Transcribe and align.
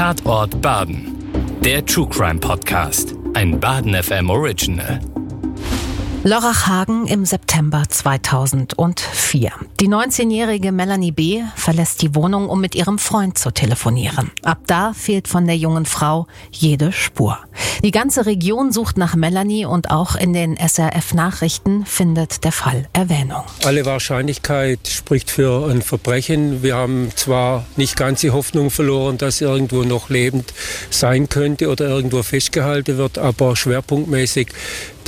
Tatort 0.00 0.62
Baden. 0.62 1.14
Der 1.62 1.84
True 1.84 2.08
Crime 2.08 2.40
Podcast. 2.40 3.14
Ein 3.34 3.60
Baden 3.60 4.02
FM 4.02 4.30
Original. 4.30 4.98
Lorachhagen 6.22 7.06
im 7.06 7.24
September 7.24 7.84
2004. 7.88 9.52
Die 9.80 9.88
19-jährige 9.88 10.70
Melanie 10.70 11.12
B. 11.12 11.40
verlässt 11.56 12.02
die 12.02 12.14
Wohnung, 12.14 12.50
um 12.50 12.60
mit 12.60 12.74
ihrem 12.74 12.98
Freund 12.98 13.38
zu 13.38 13.50
telefonieren. 13.50 14.30
Ab 14.42 14.58
da 14.66 14.92
fehlt 14.92 15.28
von 15.28 15.46
der 15.46 15.56
jungen 15.56 15.86
Frau 15.86 16.26
jede 16.50 16.92
Spur. 16.92 17.38
Die 17.82 17.90
ganze 17.90 18.26
Region 18.26 18.70
sucht 18.70 18.98
nach 18.98 19.14
Melanie 19.14 19.64
und 19.64 19.90
auch 19.90 20.14
in 20.14 20.34
den 20.34 20.58
SRF-Nachrichten 20.58 21.86
findet 21.86 22.44
der 22.44 22.52
Fall 22.52 22.86
Erwähnung. 22.92 23.44
Alle 23.64 23.86
Wahrscheinlichkeit 23.86 24.86
spricht 24.88 25.30
für 25.30 25.70
ein 25.70 25.80
Verbrechen. 25.80 26.62
Wir 26.62 26.76
haben 26.76 27.10
zwar 27.16 27.64
nicht 27.76 27.96
ganz 27.96 28.20
die 28.20 28.30
Hoffnung 28.30 28.70
verloren, 28.70 29.16
dass 29.16 29.40
irgendwo 29.40 29.84
noch 29.84 30.10
lebend 30.10 30.52
sein 30.90 31.30
könnte 31.30 31.70
oder 31.70 31.88
irgendwo 31.88 32.22
festgehalten 32.22 32.98
wird, 32.98 33.16
aber 33.16 33.56
schwerpunktmäßig 33.56 34.48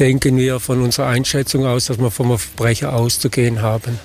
denken 0.03 0.37
wir 0.37 0.59
von 0.59 0.83
unserer 0.83 1.07
Einschätzung 1.07 1.65
aus, 1.65 1.85
dass 1.85 2.01
wir 2.01 2.11
vom 2.11 2.37
Verbrecher 2.37 2.93
auszugehen 2.93 3.63
haben. 3.63 4.01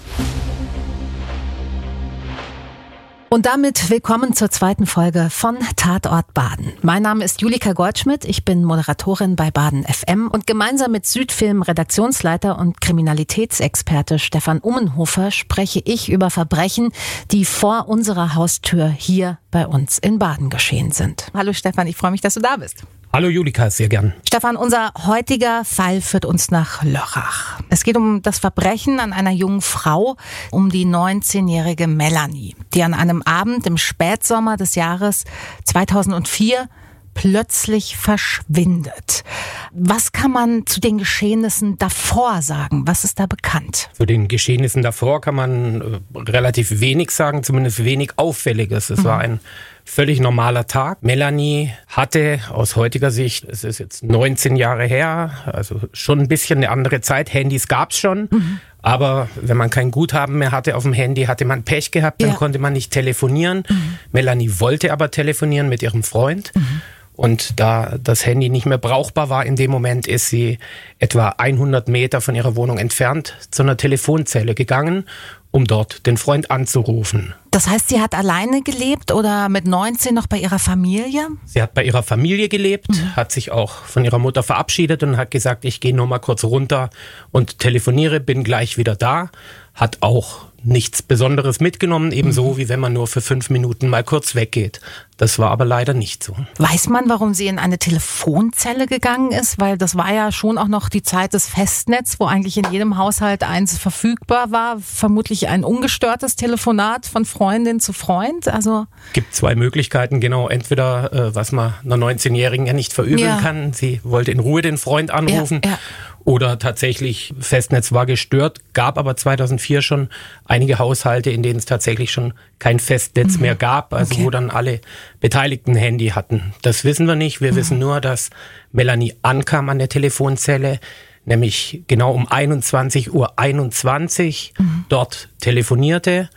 Und 3.29 3.47
damit 3.47 3.89
willkommen 3.89 4.33
zur 4.33 4.51
zweiten 4.51 4.85
Folge 4.85 5.29
von 5.31 5.57
Tatort 5.75 6.35
Baden. 6.35 6.73
Mein 6.83 7.01
Name 7.01 7.25
ist 7.25 7.41
Julika 7.41 7.73
Goldschmidt, 7.73 8.25
ich 8.25 8.45
bin 8.45 8.63
Moderatorin 8.63 9.35
bei 9.35 9.49
Baden 9.49 9.85
FM 9.85 10.27
und 10.27 10.45
gemeinsam 10.45 10.91
mit 10.91 11.07
Südfilm 11.07 11.63
Redaktionsleiter 11.63 12.59
und 12.59 12.79
Kriminalitätsexperte 12.79 14.19
Stefan 14.19 14.59
Ummenhofer 14.59 15.31
spreche 15.31 15.81
ich 15.83 16.09
über 16.09 16.29
Verbrechen, 16.29 16.91
die 17.31 17.43
vor 17.43 17.89
unserer 17.89 18.35
Haustür 18.35 18.87
hier 18.87 19.39
bei 19.49 19.65
uns 19.65 19.97
in 19.97 20.19
Baden 20.19 20.51
geschehen 20.51 20.91
sind. 20.91 21.31
Hallo 21.33 21.53
Stefan, 21.53 21.87
ich 21.87 21.97
freue 21.97 22.11
mich, 22.11 22.21
dass 22.21 22.35
du 22.35 22.39
da 22.39 22.57
bist. 22.57 22.83
Hallo 23.17 23.29
Julika, 23.29 23.71
sehr 23.71 23.89
gern. 23.89 24.13
Stefan, 24.27 24.55
unser 24.55 24.91
heutiger 25.07 25.65
Fall 25.65 26.01
führt 26.01 26.23
uns 26.23 26.51
nach 26.51 26.83
Lörrach. 26.83 27.59
Es 27.71 27.83
geht 27.83 27.97
um 27.97 28.21
das 28.21 28.37
Verbrechen 28.37 28.99
an 28.99 29.11
einer 29.11 29.31
jungen 29.31 29.61
Frau, 29.61 30.17
um 30.51 30.69
die 30.69 30.85
19-jährige 30.85 31.87
Melanie, 31.87 32.55
die 32.75 32.83
an 32.83 32.93
einem 32.93 33.23
Abend 33.23 33.65
im 33.65 33.77
Spätsommer 33.77 34.55
des 34.55 34.75
Jahres 34.75 35.23
2004 35.63 36.69
plötzlich 37.15 37.97
verschwindet. 37.97 39.23
Was 39.71 40.11
kann 40.11 40.29
man 40.29 40.67
zu 40.67 40.79
den 40.79 40.99
Geschehnissen 40.99 41.79
davor 41.79 42.43
sagen? 42.43 42.83
Was 42.85 43.03
ist 43.03 43.17
da 43.19 43.25
bekannt? 43.25 43.89
Zu 43.93 44.05
den 44.05 44.27
Geschehnissen 44.27 44.83
davor 44.83 45.21
kann 45.21 45.33
man 45.33 45.81
äh, 45.81 46.19
relativ 46.19 46.81
wenig 46.81 47.09
sagen, 47.09 47.41
zumindest 47.41 47.83
wenig 47.83 48.11
Auffälliges. 48.17 48.91
Es 48.91 48.99
mhm. 48.99 49.03
war 49.05 49.19
ein 49.21 49.39
völlig 49.87 50.19
normaler 50.19 50.67
Tag. 50.67 51.01
Melanie 51.01 51.71
hatte 51.87 52.39
aus 52.51 52.75
heutiger 52.75 53.09
Sicht, 53.09 53.45
es 53.45 53.63
ist 53.63 53.79
jetzt 53.79 54.03
19 54.03 54.55
Jahre 54.55 54.85
her, 54.85 55.31
also 55.45 55.79
schon 55.93 56.19
ein 56.19 56.27
bisschen 56.27 56.57
eine 56.57 56.69
andere 56.69 57.01
Zeit. 57.01 57.33
Handys 57.33 57.67
gab's 57.67 57.97
schon. 57.97 58.27
Mhm. 58.29 58.59
Aber 58.81 59.29
wenn 59.35 59.57
man 59.57 59.69
kein 59.69 59.91
Guthaben 59.91 60.37
mehr 60.37 60.51
hatte 60.51 60.75
auf 60.75 60.83
dem 60.83 60.93
Handy, 60.93 61.23
hatte 61.23 61.45
man 61.45 61.63
Pech 61.63 61.91
gehabt, 61.91 62.21
dann 62.21 62.31
ja. 62.31 62.35
konnte 62.35 62.59
man 62.59 62.73
nicht 62.73 62.91
telefonieren. 62.91 63.63
Mhm. 63.67 63.97
Melanie 64.11 64.59
wollte 64.59 64.91
aber 64.91 65.09
telefonieren 65.09 65.69
mit 65.69 65.81
ihrem 65.81 66.03
Freund. 66.03 66.51
Mhm. 66.53 66.81
Und 67.17 67.59
da 67.59 67.97
das 68.01 68.25
Handy 68.27 68.47
nicht 68.49 68.67
mehr 68.67 68.77
brauchbar 68.77 69.29
war 69.29 69.43
in 69.45 69.55
dem 69.55 69.71
Moment, 69.71 70.05
ist 70.05 70.29
sie 70.29 70.59
etwa 70.99 71.29
100 71.29 71.87
Meter 71.87 72.21
von 72.21 72.35
ihrer 72.35 72.55
Wohnung 72.55 72.77
entfernt 72.77 73.35
zu 73.49 73.63
einer 73.63 73.75
Telefonzelle 73.75 74.53
gegangen, 74.53 75.05
um 75.51 75.65
dort 75.65 76.05
den 76.05 76.17
Freund 76.17 76.51
anzurufen. 76.51 77.33
Das 77.51 77.67
heißt, 77.67 77.89
sie 77.89 78.01
hat 78.01 78.13
alleine 78.13 78.61
gelebt 78.61 79.11
oder 79.11 79.49
mit 79.49 79.65
19 79.65 80.13
noch 80.13 80.27
bei 80.27 80.37
ihrer 80.37 80.59
Familie? 80.59 81.27
Sie 81.45 81.61
hat 81.61 81.73
bei 81.73 81.83
ihrer 81.83 82.03
Familie 82.03 82.49
gelebt, 82.49 82.89
mhm. 82.89 83.15
hat 83.15 83.31
sich 83.31 83.51
auch 83.51 83.71
von 83.71 84.05
ihrer 84.05 84.19
Mutter 84.19 84.43
verabschiedet 84.43 85.03
und 85.03 85.17
hat 85.17 85.31
gesagt, 85.31 85.65
ich 85.65 85.79
gehe 85.79 85.95
nur 85.95 86.07
mal 86.07 86.19
kurz 86.19 86.43
runter 86.43 86.89
und 87.31 87.59
telefoniere, 87.59 88.19
bin 88.19 88.43
gleich 88.43 88.77
wieder 88.77 88.95
da. 88.95 89.29
Hat 89.73 89.97
auch 90.01 90.46
nichts 90.63 91.01
Besonderes 91.01 91.59
mitgenommen, 91.59 92.11
ebenso 92.11 92.53
mhm. 92.53 92.57
wie 92.57 92.69
wenn 92.69 92.79
man 92.79 92.93
nur 92.93 93.07
für 93.07 93.21
fünf 93.21 93.49
Minuten 93.49 93.89
mal 93.89 94.03
kurz 94.03 94.35
weggeht. 94.35 94.81
Das 95.17 95.39
war 95.39 95.49
aber 95.49 95.65
leider 95.65 95.95
nicht 95.95 96.23
so. 96.23 96.35
Weiß 96.59 96.89
man, 96.89 97.09
warum 97.09 97.33
sie 97.33 97.47
in 97.47 97.57
eine 97.57 97.79
Telefonzelle 97.79 98.85
gegangen 98.85 99.31
ist? 99.31 99.59
Weil 99.59 99.77
das 99.77 99.95
war 99.95 100.13
ja 100.13 100.31
schon 100.31 100.59
auch 100.59 100.67
noch 100.67 100.89
die 100.89 101.01
Zeit 101.01 101.33
des 101.33 101.47
Festnetz, 101.47 102.19
wo 102.19 102.25
eigentlich 102.25 102.57
in 102.57 102.71
jedem 102.71 102.97
Haushalt 102.97 103.43
eins 103.43 103.79
verfügbar 103.79 104.51
war. 104.51 104.79
Vermutlich 104.79 105.47
ein 105.47 105.63
ungestörtes 105.63 106.35
Telefonat 106.35 107.07
von 107.07 107.25
Freundin 107.25 107.79
zu 107.79 107.93
Freund. 107.93 108.47
Also 108.47 108.85
gibt 109.13 109.33
zwei 109.33 109.55
Möglichkeiten, 109.55 110.19
genau. 110.19 110.49
Entweder 110.49 111.11
äh, 111.11 111.35
was 111.35 111.51
man 111.51 111.73
einer 111.83 111.95
19-Jährigen 111.95 112.67
ja 112.67 112.73
nicht 112.73 112.93
verübeln 112.93 113.19
ja. 113.19 113.39
kann. 113.39 113.73
Sie 113.73 113.99
wollte 114.03 114.31
in 114.31 114.39
Ruhe 114.39 114.61
den 114.61 114.77
Freund 114.77 115.09
anrufen. 115.09 115.61
Ja, 115.63 115.71
ja 115.71 115.79
oder 116.27 116.59
tatsächlich 116.59 117.33
Festnetz 117.39 117.93
war 117.93 118.05
gestört, 118.05 118.59
gab 118.73 118.97
aber 118.97 119.15
2004 119.15 119.81
schon 119.81 120.09
einige 120.43 120.77
Haushalte, 120.77 121.31
in 121.31 121.41
denen 121.41 121.57
es 121.57 121.63
tatsächlich 121.63 122.11
schon 122.11 122.33
kein 122.59 122.79
Festnetz 122.79 123.35
mhm. 123.35 123.43
mehr 123.43 123.55
gab, 123.55 123.93
also 123.93 124.13
okay. 124.13 124.25
wo 124.25 124.29
dann 124.29 124.49
alle 124.49 124.81
Beteiligten 125.21 125.73
Handy 125.73 126.09
hatten. 126.09 126.53
Das 126.63 126.83
wissen 126.83 127.07
wir 127.07 127.15
nicht. 127.15 127.39
Wir 127.39 127.53
mhm. 127.53 127.55
wissen 127.55 127.79
nur, 127.79 128.01
dass 128.01 128.29
Melanie 128.73 129.15
ankam 129.21 129.69
an 129.69 129.79
der 129.79 129.87
Telefonzelle, 129.87 130.81
nämlich 131.23 131.83
genau 131.87 132.11
um 132.11 132.27
21.21 132.27 133.11
Uhr 133.11 133.39
21 133.39 134.53
mhm. 134.59 134.85
dort 134.89 135.29
telefonierte 135.39 136.27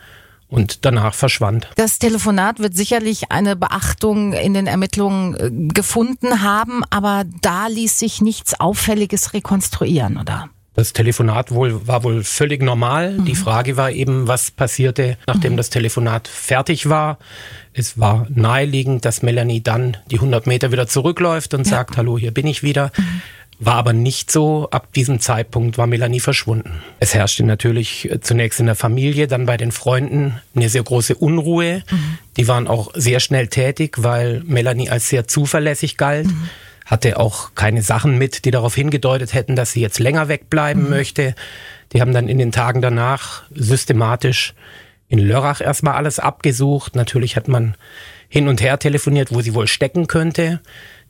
und 0.51 0.85
danach 0.85 1.15
verschwand. 1.15 1.69
Das 1.75 1.97
Telefonat 1.97 2.59
wird 2.59 2.75
sicherlich 2.75 3.31
eine 3.31 3.55
Beachtung 3.55 4.33
in 4.33 4.53
den 4.53 4.67
Ermittlungen 4.67 5.35
äh, 5.35 5.73
gefunden 5.73 6.43
haben, 6.43 6.83
aber 6.89 7.23
da 7.41 7.67
ließ 7.67 7.97
sich 7.97 8.21
nichts 8.21 8.59
Auffälliges 8.59 9.33
rekonstruieren, 9.33 10.17
oder? 10.17 10.49
Das 10.73 10.93
Telefonat 10.93 11.51
wohl, 11.51 11.85
war 11.85 12.03
wohl 12.03 12.23
völlig 12.23 12.61
normal. 12.61 13.17
Mhm. 13.17 13.25
Die 13.25 13.35
Frage 13.35 13.75
war 13.75 13.91
eben, 13.91 14.27
was 14.29 14.51
passierte, 14.51 15.17
nachdem 15.27 15.53
mhm. 15.53 15.57
das 15.57 15.69
Telefonat 15.69 16.29
fertig 16.29 16.87
war. 16.87 17.17
Es 17.73 17.99
war 17.99 18.25
naheliegend, 18.29 19.03
dass 19.03 19.21
Melanie 19.21 19.61
dann 19.61 19.97
die 20.09 20.15
100 20.15 20.47
Meter 20.47 20.71
wieder 20.71 20.87
zurückläuft 20.87 21.53
und 21.53 21.65
ja. 21.65 21.71
sagt, 21.71 21.97
hallo, 21.97 22.17
hier 22.17 22.31
bin 22.31 22.47
ich 22.47 22.63
wieder. 22.63 22.91
Mhm. 22.97 23.21
War 23.63 23.75
aber 23.75 23.93
nicht 23.93 24.31
so. 24.31 24.67
Ab 24.71 24.91
diesem 24.93 25.19
Zeitpunkt 25.19 25.77
war 25.77 25.85
Melanie 25.85 26.19
verschwunden. 26.19 26.81
Es 26.99 27.13
herrschte 27.13 27.43
natürlich 27.43 28.09
äh, 28.09 28.19
zunächst 28.19 28.59
in 28.59 28.65
der 28.65 28.73
Familie, 28.75 29.27
dann 29.27 29.45
bei 29.45 29.55
den 29.55 29.71
Freunden 29.71 30.41
eine 30.55 30.67
sehr 30.67 30.81
große 30.81 31.13
Unruhe. 31.13 31.83
Mhm. 31.91 32.17
Die 32.37 32.47
waren 32.47 32.67
auch 32.67 32.91
sehr 32.95 33.19
schnell 33.19 33.49
tätig, 33.49 33.97
weil 33.99 34.41
Melanie 34.47 34.89
als 34.89 35.09
sehr 35.09 35.27
zuverlässig 35.27 35.97
galt. 35.97 36.25
Mhm. 36.25 36.49
Hatte 36.87 37.19
auch 37.19 37.53
keine 37.53 37.83
Sachen 37.83 38.17
mit, 38.17 38.45
die 38.45 38.51
darauf 38.51 38.73
hingedeutet 38.73 39.35
hätten, 39.35 39.55
dass 39.55 39.73
sie 39.73 39.81
jetzt 39.81 39.99
länger 39.99 40.27
wegbleiben 40.27 40.85
mhm. 40.85 40.89
möchte. 40.89 41.35
Die 41.93 42.01
haben 42.01 42.13
dann 42.13 42.29
in 42.29 42.39
den 42.39 42.51
Tagen 42.51 42.81
danach 42.81 43.43
systematisch 43.53 44.55
in 45.07 45.19
Lörrach 45.19 45.61
erstmal 45.61 45.93
alles 45.93 46.17
abgesucht. 46.17 46.95
Natürlich 46.95 47.35
hat 47.35 47.47
man 47.47 47.75
hin 48.27 48.47
und 48.47 48.59
her 48.59 48.79
telefoniert, 48.79 49.31
wo 49.31 49.41
sie 49.41 49.53
wohl 49.53 49.67
stecken 49.67 50.07
könnte. 50.07 50.61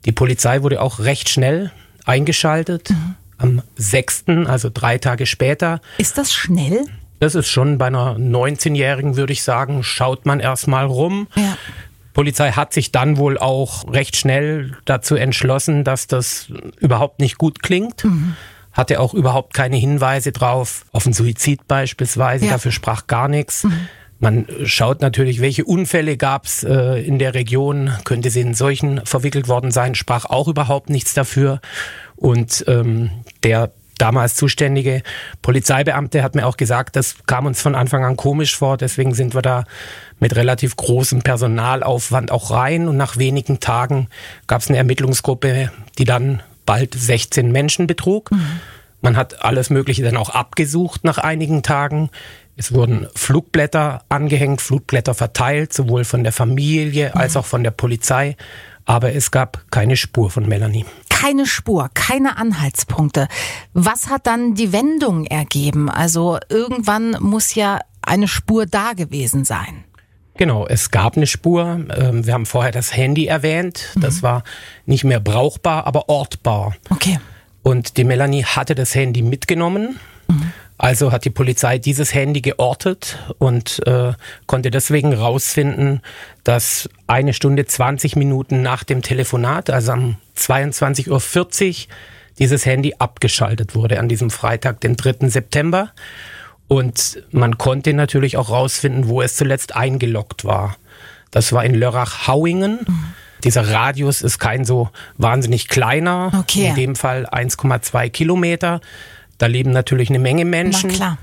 Die 0.04 0.12
Polizei 0.12 0.62
wurde 0.62 0.82
auch 0.82 0.98
recht 0.98 1.30
schnell 1.30 1.70
eingeschaltet. 2.04 2.90
Mhm. 2.90 3.14
Am 3.38 3.62
6., 3.76 4.24
also 4.46 4.70
drei 4.72 4.98
Tage 4.98 5.26
später. 5.26 5.80
Ist 5.98 6.16
das 6.18 6.32
schnell? 6.32 6.84
Das 7.18 7.34
ist 7.34 7.48
schon 7.48 7.78
bei 7.78 7.86
einer 7.86 8.16
19-Jährigen, 8.16 9.16
würde 9.16 9.32
ich 9.32 9.42
sagen, 9.42 9.82
schaut 9.82 10.26
man 10.26 10.40
erstmal 10.40 10.86
rum. 10.86 11.28
Ja. 11.36 11.56
Polizei 12.14 12.52
hat 12.52 12.72
sich 12.72 12.92
dann 12.92 13.16
wohl 13.16 13.38
auch 13.38 13.92
recht 13.92 14.16
schnell 14.16 14.76
dazu 14.84 15.14
entschlossen, 15.14 15.84
dass 15.84 16.06
das 16.06 16.48
überhaupt 16.78 17.20
nicht 17.20 17.38
gut 17.38 17.62
klingt. 17.62 18.04
Mhm. 18.04 18.36
Hatte 18.72 19.00
auch 19.00 19.14
überhaupt 19.14 19.54
keine 19.54 19.76
Hinweise 19.76 20.32
drauf, 20.32 20.84
auf 20.92 21.06
einen 21.06 21.12
Suizid 21.12 21.66
beispielsweise, 21.68 22.46
ja. 22.46 22.52
dafür 22.52 22.72
sprach 22.72 23.06
gar 23.06 23.28
nichts. 23.28 23.64
Mhm. 23.64 23.88
Man 24.22 24.46
schaut 24.62 25.00
natürlich, 25.00 25.40
welche 25.40 25.64
Unfälle 25.64 26.16
gab 26.16 26.44
es 26.44 26.62
äh, 26.62 27.04
in 27.04 27.18
der 27.18 27.34
Region, 27.34 27.90
könnte 28.04 28.30
sie 28.30 28.40
in 28.40 28.54
solchen 28.54 29.04
verwickelt 29.04 29.48
worden 29.48 29.72
sein, 29.72 29.96
sprach 29.96 30.26
auch 30.26 30.46
überhaupt 30.46 30.90
nichts 30.90 31.12
dafür. 31.12 31.60
Und 32.14 32.64
ähm, 32.68 33.10
der 33.42 33.72
damals 33.98 34.36
zuständige 34.36 35.02
Polizeibeamte 35.42 36.22
hat 36.22 36.36
mir 36.36 36.46
auch 36.46 36.56
gesagt, 36.56 36.94
das 36.94 37.16
kam 37.26 37.46
uns 37.46 37.60
von 37.60 37.74
Anfang 37.74 38.04
an 38.04 38.16
komisch 38.16 38.56
vor, 38.56 38.76
deswegen 38.76 39.12
sind 39.12 39.34
wir 39.34 39.42
da 39.42 39.64
mit 40.20 40.36
relativ 40.36 40.76
großem 40.76 41.22
Personalaufwand 41.22 42.30
auch 42.30 42.52
rein 42.52 42.86
und 42.86 42.96
nach 42.96 43.16
wenigen 43.16 43.58
Tagen 43.58 44.06
gab 44.46 44.60
es 44.60 44.68
eine 44.68 44.78
Ermittlungsgruppe, 44.78 45.72
die 45.98 46.04
dann 46.04 46.44
bald 46.64 46.94
16 46.94 47.50
Menschen 47.50 47.88
betrug. 47.88 48.30
Mhm. 48.30 48.60
Man 49.00 49.16
hat 49.16 49.44
alles 49.44 49.68
Mögliche 49.68 50.04
dann 50.04 50.16
auch 50.16 50.30
abgesucht 50.30 51.02
nach 51.02 51.18
einigen 51.18 51.64
Tagen. 51.64 52.10
Es 52.56 52.72
wurden 52.72 53.08
Flugblätter 53.14 54.04
angehängt, 54.08 54.60
Flugblätter 54.60 55.14
verteilt, 55.14 55.72
sowohl 55.72 56.04
von 56.04 56.22
der 56.22 56.32
Familie 56.32 57.14
als 57.16 57.36
auch 57.36 57.46
von 57.46 57.64
der 57.64 57.70
Polizei. 57.70 58.36
Aber 58.84 59.14
es 59.14 59.30
gab 59.30 59.70
keine 59.70 59.96
Spur 59.96 60.30
von 60.30 60.48
Melanie. 60.48 60.84
Keine 61.08 61.46
Spur, 61.46 61.88
keine 61.94 62.36
Anhaltspunkte. 62.36 63.28
Was 63.72 64.08
hat 64.08 64.26
dann 64.26 64.54
die 64.54 64.72
Wendung 64.72 65.24
ergeben? 65.24 65.88
Also 65.88 66.38
irgendwann 66.48 67.16
muss 67.20 67.54
ja 67.54 67.78
eine 68.02 68.28
Spur 68.28 68.66
da 68.66 68.92
gewesen 68.92 69.44
sein. 69.44 69.84
Genau, 70.36 70.66
es 70.66 70.90
gab 70.90 71.16
eine 71.16 71.26
Spur. 71.26 71.86
Ähm, 71.96 72.26
wir 72.26 72.34
haben 72.34 72.46
vorher 72.46 72.72
das 72.72 72.96
Handy 72.96 73.26
erwähnt. 73.26 73.94
Das 74.00 74.16
mhm. 74.16 74.22
war 74.22 74.42
nicht 74.86 75.04
mehr 75.04 75.20
brauchbar, 75.20 75.86
aber 75.86 76.08
ortbar. 76.08 76.74
Okay. 76.90 77.20
Und 77.62 77.96
die 77.96 78.04
Melanie 78.04 78.44
hatte 78.44 78.74
das 78.74 78.94
Handy 78.94 79.22
mitgenommen. 79.22 80.00
Mhm. 80.28 80.52
Also 80.82 81.12
hat 81.12 81.24
die 81.24 81.30
Polizei 81.30 81.78
dieses 81.78 82.12
Handy 82.12 82.40
geortet 82.40 83.16
und 83.38 83.86
äh, 83.86 84.14
konnte 84.48 84.72
deswegen 84.72 85.14
rausfinden, 85.14 86.00
dass 86.42 86.90
eine 87.06 87.34
Stunde 87.34 87.64
20 87.64 88.16
Minuten 88.16 88.62
nach 88.62 88.82
dem 88.82 89.00
Telefonat, 89.00 89.70
also 89.70 89.92
am 89.92 90.16
22.40 90.36 91.08
Uhr, 91.08 91.94
dieses 92.40 92.66
Handy 92.66 92.96
abgeschaltet 92.98 93.76
wurde 93.76 94.00
an 94.00 94.08
diesem 94.08 94.28
Freitag, 94.28 94.80
den 94.80 94.96
3. 94.96 95.28
September. 95.28 95.92
Und 96.66 97.22
man 97.30 97.58
konnte 97.58 97.94
natürlich 97.94 98.36
auch 98.36 98.50
rausfinden, 98.50 99.06
wo 99.06 99.22
es 99.22 99.36
zuletzt 99.36 99.76
eingeloggt 99.76 100.44
war. 100.44 100.76
Das 101.30 101.52
war 101.52 101.64
in 101.64 101.76
Lörrach-Hauingen. 101.76 102.80
Mhm. 102.84 103.04
Dieser 103.44 103.68
Radius 103.68 104.20
ist 104.20 104.40
kein 104.40 104.64
so 104.64 104.90
wahnsinnig 105.16 105.68
kleiner. 105.68 106.32
Okay. 106.40 106.70
In 106.70 106.74
dem 106.74 106.96
Fall 106.96 107.26
1,2 107.26 108.10
Kilometer. 108.10 108.80
Da 109.38 109.46
leben 109.46 109.70
natürlich 109.70 110.08
eine 110.08 110.18
Menge 110.18 110.44
Menschen. 110.44 110.90
Na 110.90 110.96
klar. 110.96 111.18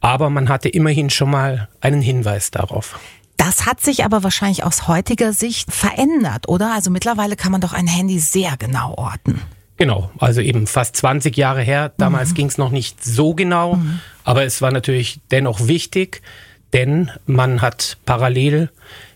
Aber 0.00 0.30
man 0.30 0.48
hatte 0.48 0.68
immerhin 0.68 1.10
schon 1.10 1.30
mal 1.30 1.68
einen 1.80 2.00
Hinweis 2.00 2.50
darauf. 2.50 2.98
Das 3.36 3.66
hat 3.66 3.80
sich 3.80 4.04
aber 4.04 4.22
wahrscheinlich 4.22 4.64
aus 4.64 4.86
heutiger 4.86 5.32
Sicht 5.32 5.72
verändert, 5.72 6.48
oder? 6.48 6.74
Also 6.74 6.90
mittlerweile 6.90 7.36
kann 7.36 7.52
man 7.52 7.60
doch 7.60 7.72
ein 7.72 7.86
Handy 7.86 8.18
sehr 8.18 8.56
genau 8.58 8.94
orten. 8.96 9.40
Genau, 9.78 10.10
also 10.18 10.42
eben 10.42 10.66
fast 10.66 10.94
20 10.96 11.34
Jahre 11.38 11.62
her. 11.62 11.90
Damals 11.96 12.30
mhm. 12.30 12.34
ging 12.34 12.46
es 12.48 12.58
noch 12.58 12.70
nicht 12.70 13.02
so 13.02 13.32
genau, 13.34 13.76
mhm. 13.76 14.00
aber 14.24 14.44
es 14.44 14.60
war 14.60 14.70
natürlich 14.72 15.20
dennoch 15.30 15.68
wichtig, 15.68 16.20
denn 16.74 17.10
man 17.24 17.62
hat 17.62 17.96
parallel 18.04 18.68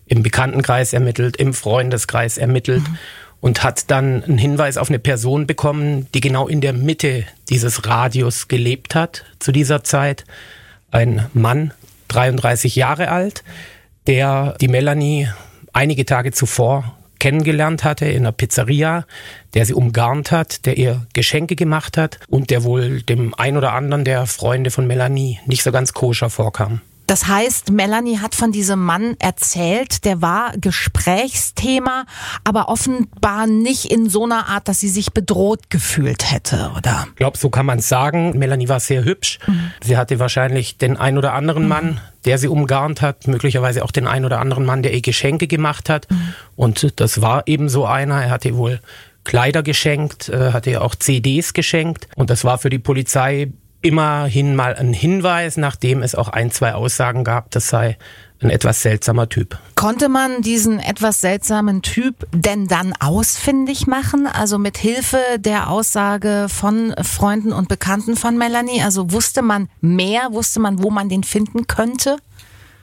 im 0.07 0.23
Bekanntenkreis 0.23 0.95
ermittelt, 0.95 1.37
im 1.37 1.53
Freundeskreis 1.53 2.39
ermittelt 2.39 2.89
mhm. 2.89 2.99
Und 3.45 3.63
hat 3.63 3.91
dann 3.91 4.25
einen 4.25 4.39
Hinweis 4.39 4.79
auf 4.79 4.89
eine 4.89 4.99
Person 4.99 5.47
bekommen, 5.47 6.07
die 6.15 6.23
genau 6.23 6.49
in 6.49 6.63
der 6.63 6.73
Mitte 6.73 7.25
dieses 7.51 7.87
Radius 7.87 8.49
gelebt 8.49 8.95
hat 8.95 9.27
zu 9.39 9.53
dieser 9.53 9.85
Zeit. 9.85 10.25
Ein 10.91 11.27
Mann, 11.35 11.75
33 12.09 12.75
Jahre 12.75 13.11
alt, 13.11 13.45
der 14.07 14.57
die 14.63 14.69
Melanie 14.69 15.29
einige 15.75 16.07
Tage 16.07 16.33
zuvor 16.33 16.97
kennengelernt 17.19 17.85
hatte 17.85 18.07
in 18.07 18.21
einer 18.21 18.33
Pizzeria, 18.33 19.05
der 19.53 19.67
sie 19.67 19.75
umgarnt 19.75 20.31
hat, 20.33 20.65
der 20.65 20.79
ihr 20.79 21.07
Geschenke 21.13 21.55
gemacht 21.55 21.99
hat 21.99 22.21
und 22.31 22.49
der 22.49 22.65
wohl 22.65 23.03
dem 23.03 23.35
ein 23.35 23.59
oder 23.59 23.75
anderen 23.75 24.07
der 24.07 24.25
Freunde 24.25 24.71
von 24.71 24.87
Melanie 24.87 25.39
nicht 25.45 25.65
so 25.65 25.71
ganz 25.71 25.93
koscher 25.93 26.31
vorkam. 26.31 26.81
Das 27.07 27.27
heißt, 27.27 27.71
Melanie 27.71 28.19
hat 28.19 28.35
von 28.35 28.51
diesem 28.51 28.83
Mann 28.83 29.17
erzählt, 29.19 30.05
der 30.05 30.23
war 30.23 30.53
Gesprächsthema, 30.59 32.07
aber 32.45 32.69
offenbar 32.69 33.47
nicht 33.47 33.87
in 33.93 34.09
so 34.09 34.25
einer 34.25 34.49
Art, 34.49 34.69
dass 34.69 34.81
sie 34.81 34.89
sich 34.89 35.13
bedroht 35.13 35.69
gefühlt 35.71 36.31
hätte, 36.33 36.73
oder? 36.77 37.07
Ich 37.11 37.17
glaube, 37.17 37.37
so 37.37 37.51
kann 37.51 37.67
man 37.67 37.79
es 37.79 37.89
sagen. 37.89 38.39
Melanie 38.39 38.69
war 38.69 38.81
sehr 38.81 39.05
hübsch. 39.05 39.39
Mhm. 39.47 39.71
Sie 39.83 39.97
hatte 39.97 40.19
wahrscheinlich 40.19 40.79
den 40.79 40.97
ein 40.97 41.19
oder 41.19 41.35
anderen 41.35 41.65
mhm. 41.65 41.69
Mann, 41.69 42.01
der 42.25 42.39
sie 42.39 42.49
umgarnt 42.49 43.03
hat, 43.03 43.27
möglicherweise 43.27 43.85
auch 43.85 43.91
den 43.91 44.07
ein 44.07 44.25
oder 44.25 44.41
anderen 44.41 44.65
Mann, 44.65 44.83
der 44.83 44.95
ihr 44.95 45.03
Geschenke 45.03 45.47
gemacht 45.47 45.91
hat. 45.91 46.11
Mhm. 46.11 46.35
Und 46.57 47.01
das 47.01 47.21
war 47.21 47.47
eben 47.47 47.69
so 47.69 47.85
einer. 47.85 48.23
Er 48.23 48.31
hatte 48.31 48.57
wohl 48.57 48.81
Kleider 49.25 49.63
geschenkt, 49.63 50.29
äh, 50.29 50.53
hatte 50.53 50.71
ihr 50.71 50.83
auch 50.83 50.95
CDs 50.95 51.53
geschenkt. 51.53 52.09
Und 52.15 52.31
das 52.31 52.45
war 52.45 52.59
für 52.59 52.71
die 52.71 52.79
Polizei 52.79 53.53
immerhin 53.85 54.57
mal 54.57 54.75
ein 54.75 54.95
Hinweis, 54.95 55.59
nachdem 55.59 56.03
es 56.03 56.15
auch 56.15 56.29
ein, 56.29 56.51
zwei 56.51 56.73
Aussagen 56.73 57.23
gab, 57.23 57.51
das 57.51 57.69
sei 57.69 57.99
ein 58.43 58.49
etwas 58.49 58.83
seltsamer 58.83 59.29
Typ. 59.29 59.59
Konnte 59.75 60.09
man 60.09 60.41
diesen 60.41 60.81
etwas 60.81 61.21
seltsamen 61.21 61.83
Typ 61.83 62.27
denn 62.33 62.67
dann 62.67 62.95
ausfindig 62.99 63.87
machen? 63.87 64.27
Also 64.27 64.59
mit 64.59 64.79
Hilfe 64.79 65.19
der 65.39 65.71
Aussage 65.71 66.47
von 66.49 66.95
Freunden 67.03 67.53
und 67.53 67.69
Bekannten 67.69 68.17
von 68.17 68.39
Melanie? 68.39 68.83
Also 68.83 69.13
wusste 69.13 69.43
man 69.43 69.69
mehr? 69.83 70.29
Wusste 70.33 70.61
man, 70.61 70.83
wo 70.83 70.91
man 70.91 71.11
den 71.11 71.23
finden 71.23 71.67
könnte? 71.67 72.17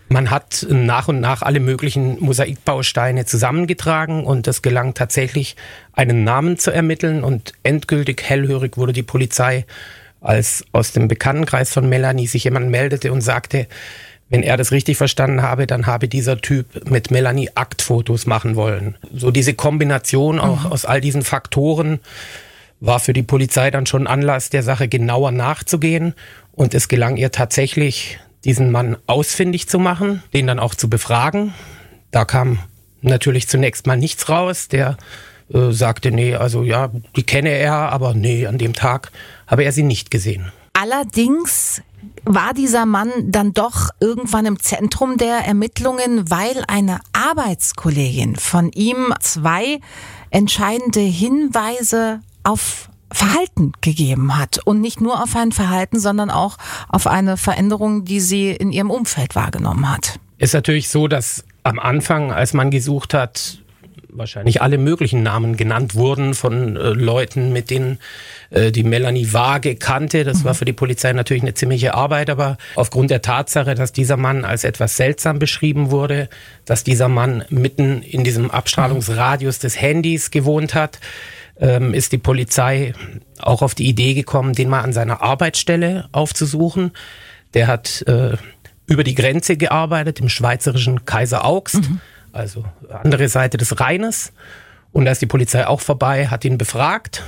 Man 0.07 0.29
hat 0.29 0.67
nach 0.69 1.07
und 1.07 1.19
nach 1.19 1.41
alle 1.41 1.61
möglichen 1.61 2.19
Mosaikbausteine 2.19 3.25
zusammengetragen 3.25 4.25
und 4.25 4.47
es 4.47 4.61
gelang 4.61 4.93
tatsächlich, 4.93 5.55
einen 5.93 6.23
Namen 6.23 6.59
zu 6.59 6.69
ermitteln 6.69 7.23
und 7.23 7.53
endgültig 7.63 8.21
hellhörig 8.21 8.77
wurde 8.77 8.93
die 8.93 9.03
Polizei 9.03 9.65
als 10.21 10.63
aus 10.71 10.93
dem 10.93 11.07
Bekanntenkreis 11.07 11.73
von 11.73 11.89
Melanie 11.89 12.27
sich 12.27 12.45
jemand 12.45 12.69
meldete 12.69 13.11
und 13.11 13.21
sagte, 13.21 13.67
wenn 14.29 14.43
er 14.43 14.55
das 14.55 14.71
richtig 14.71 14.95
verstanden 14.95 15.41
habe, 15.41 15.67
dann 15.67 15.87
habe 15.87 16.07
dieser 16.07 16.37
Typ 16.39 16.89
mit 16.89 17.11
Melanie 17.11 17.49
Aktfotos 17.53 18.27
machen 18.27 18.55
wollen. 18.55 18.95
So 19.13 19.29
diese 19.29 19.53
Kombination 19.53 20.39
auch 20.39 20.63
mhm. 20.63 20.71
aus 20.71 20.85
all 20.85 21.01
diesen 21.01 21.23
Faktoren 21.23 21.99
war 22.79 23.01
für 23.01 23.11
die 23.11 23.23
Polizei 23.23 23.71
dann 23.71 23.85
schon 23.85 24.07
Anlass, 24.07 24.49
der 24.49 24.63
Sache 24.63 24.87
genauer 24.87 25.31
nachzugehen. 25.31 26.13
Und 26.53 26.73
es 26.73 26.87
gelang 26.87 27.17
ihr 27.17 27.31
tatsächlich, 27.31 28.19
diesen 28.45 28.71
Mann 28.71 28.97
ausfindig 29.05 29.67
zu 29.67 29.79
machen, 29.79 30.23
den 30.33 30.47
dann 30.47 30.59
auch 30.59 30.75
zu 30.75 30.89
befragen. 30.89 31.53
Da 32.11 32.23
kam 32.23 32.59
natürlich 33.01 33.47
zunächst 33.47 33.85
mal 33.85 33.97
nichts 33.97 34.29
raus. 34.29 34.69
Der 34.69 34.97
äh, 35.53 35.71
sagte, 35.71 36.11
nee, 36.11 36.35
also 36.35 36.63
ja, 36.63 36.91
die 37.15 37.23
kenne 37.23 37.49
er, 37.49 37.73
aber 37.73 38.13
nee, 38.13 38.47
an 38.47 38.57
dem 38.57 38.73
Tag 38.73 39.11
habe 39.47 39.63
er 39.63 39.71
sie 39.71 39.83
nicht 39.83 40.11
gesehen. 40.11 40.51
Allerdings 40.73 41.81
war 42.23 42.53
dieser 42.53 42.85
Mann 42.85 43.11
dann 43.25 43.53
doch 43.53 43.89
irgendwann 43.99 44.45
im 44.45 44.59
Zentrum 44.59 45.17
der 45.17 45.45
Ermittlungen, 45.45 46.29
weil 46.29 46.63
eine 46.67 46.99
Arbeitskollegin 47.13 48.35
von 48.35 48.71
ihm 48.71 49.13
zwei 49.19 49.79
entscheidende 50.29 51.01
Hinweise 51.01 52.21
auf 52.43 52.89
Verhalten 53.11 53.73
gegeben 53.81 54.37
hat. 54.37 54.59
Und 54.65 54.79
nicht 54.79 55.01
nur 55.01 55.21
auf 55.21 55.35
ein 55.35 55.51
Verhalten, 55.51 55.99
sondern 55.99 56.29
auch 56.29 56.57
auf 56.87 57.07
eine 57.07 57.37
Veränderung, 57.37 58.05
die 58.05 58.21
sie 58.21 58.51
in 58.51 58.71
ihrem 58.71 58.89
Umfeld 58.89 59.35
wahrgenommen 59.35 59.91
hat. 59.91 60.19
Ist 60.37 60.53
natürlich 60.53 60.89
so, 60.89 61.07
dass 61.07 61.43
am 61.63 61.77
Anfang, 61.77 62.31
als 62.31 62.53
man 62.53 62.71
gesucht 62.71 63.13
hat, 63.13 63.60
wahrscheinlich 64.13 64.61
alle 64.61 64.77
möglichen 64.77 65.23
Namen 65.23 65.57
genannt 65.57 65.95
wurden 65.95 66.33
von 66.33 66.75
äh, 66.75 66.89
Leuten, 66.89 67.53
mit 67.53 67.69
denen 67.69 67.99
äh, 68.49 68.71
die 68.71 68.83
Melanie 68.83 69.33
vage 69.33 69.75
kannte. 69.75 70.23
Das 70.23 70.39
mhm. 70.39 70.43
war 70.45 70.53
für 70.55 70.65
die 70.65 70.73
Polizei 70.73 71.13
natürlich 71.13 71.43
eine 71.43 71.53
ziemliche 71.53 71.93
Arbeit, 71.93 72.29
aber 72.29 72.57
aufgrund 72.75 73.11
der 73.11 73.21
Tatsache, 73.21 73.75
dass 73.75 73.93
dieser 73.93 74.17
Mann 74.17 74.45
als 74.45 74.63
etwas 74.63 74.97
seltsam 74.97 75.39
beschrieben 75.39 75.91
wurde, 75.91 76.29
dass 76.65 76.83
dieser 76.83 77.07
Mann 77.07 77.45
mitten 77.49 78.01
in 78.01 78.23
diesem 78.23 78.51
Abstrahlungsradius 78.51 79.59
des 79.59 79.79
Handys 79.79 80.31
gewohnt 80.31 80.73
hat, 80.73 80.99
ähm, 81.59 81.93
ist 81.93 82.11
die 82.11 82.17
Polizei 82.17 82.93
auch 83.39 83.61
auf 83.61 83.75
die 83.75 83.87
Idee 83.87 84.13
gekommen, 84.13 84.53
den 84.53 84.69
mal 84.69 84.81
an 84.81 84.93
seiner 84.93 85.21
Arbeitsstelle 85.21 86.09
aufzusuchen. 86.11 86.91
Der 87.53 87.67
hat 87.67 88.03
äh, 88.07 88.37
über 88.87 89.03
die 89.03 89.15
Grenze 89.15 89.57
gearbeitet 89.57 90.19
im 90.19 90.29
schweizerischen 90.29 91.05
Kaiser 91.05 91.45
Augst. 91.45 91.89
Mhm 91.89 92.01
also 92.31 92.65
andere 92.89 93.27
Seite 93.29 93.57
des 93.57 93.79
Rheines. 93.79 94.33
Und 94.91 95.05
da 95.05 95.11
ist 95.11 95.21
die 95.21 95.27
Polizei 95.27 95.65
auch 95.67 95.81
vorbei, 95.81 96.27
hat 96.27 96.43
ihn 96.45 96.57
befragt. 96.57 97.23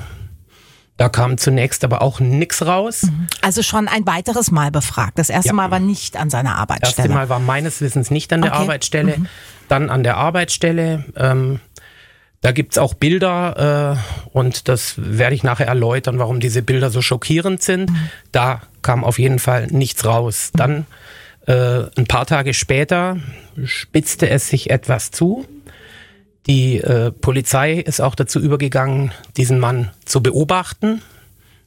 Da 0.97 1.09
kam 1.09 1.37
zunächst 1.37 1.83
aber 1.83 2.01
auch 2.01 2.19
nichts 2.19 2.65
raus. 2.65 3.03
Mhm. 3.03 3.27
Also 3.41 3.63
schon 3.63 3.87
ein 3.87 4.05
weiteres 4.05 4.51
Mal 4.51 4.69
befragt. 4.69 5.17
Das 5.17 5.29
erste 5.29 5.49
ja. 5.49 5.53
Mal 5.53 5.71
war 5.71 5.79
nicht 5.79 6.17
an 6.17 6.29
seiner 6.29 6.55
Arbeitsstelle. 6.55 6.91
Das 6.91 6.99
erste 6.99 7.13
Mal 7.13 7.29
war 7.29 7.39
meines 7.39 7.81
Wissens 7.81 8.11
nicht 8.11 8.31
an 8.31 8.41
der 8.41 8.51
okay. 8.51 8.61
Arbeitsstelle. 8.61 9.17
Mhm. 9.17 9.27
Dann 9.69 9.89
an 9.89 10.03
der 10.03 10.17
Arbeitsstelle. 10.17 11.05
Ähm, 11.15 11.59
da 12.41 12.51
gibt's 12.51 12.77
auch 12.77 12.93
Bilder 12.93 13.97
äh, 13.97 14.27
und 14.37 14.67
das 14.67 14.95
werde 14.97 15.33
ich 15.33 15.43
nachher 15.43 15.65
erläutern, 15.65 16.19
warum 16.19 16.41
diese 16.41 16.61
Bilder 16.61 16.89
so 16.89 17.01
schockierend 17.01 17.63
sind. 17.63 17.89
Mhm. 17.89 18.09
Da 18.31 18.61
kam 18.81 19.03
auf 19.03 19.17
jeden 19.17 19.39
Fall 19.39 19.67
nichts 19.67 20.05
raus. 20.05 20.51
Dann 20.53 20.85
äh, 21.45 21.85
ein 21.97 22.05
paar 22.07 22.25
Tage 22.25 22.53
später 22.53 23.17
spitzte 23.65 24.29
es 24.29 24.47
sich 24.47 24.69
etwas 24.69 25.11
zu. 25.11 25.45
Die 26.47 26.77
äh, 26.79 27.11
Polizei 27.11 27.73
ist 27.73 28.01
auch 28.01 28.15
dazu 28.15 28.39
übergegangen, 28.39 29.11
diesen 29.37 29.59
Mann 29.59 29.91
zu 30.05 30.21
beobachten, 30.21 31.01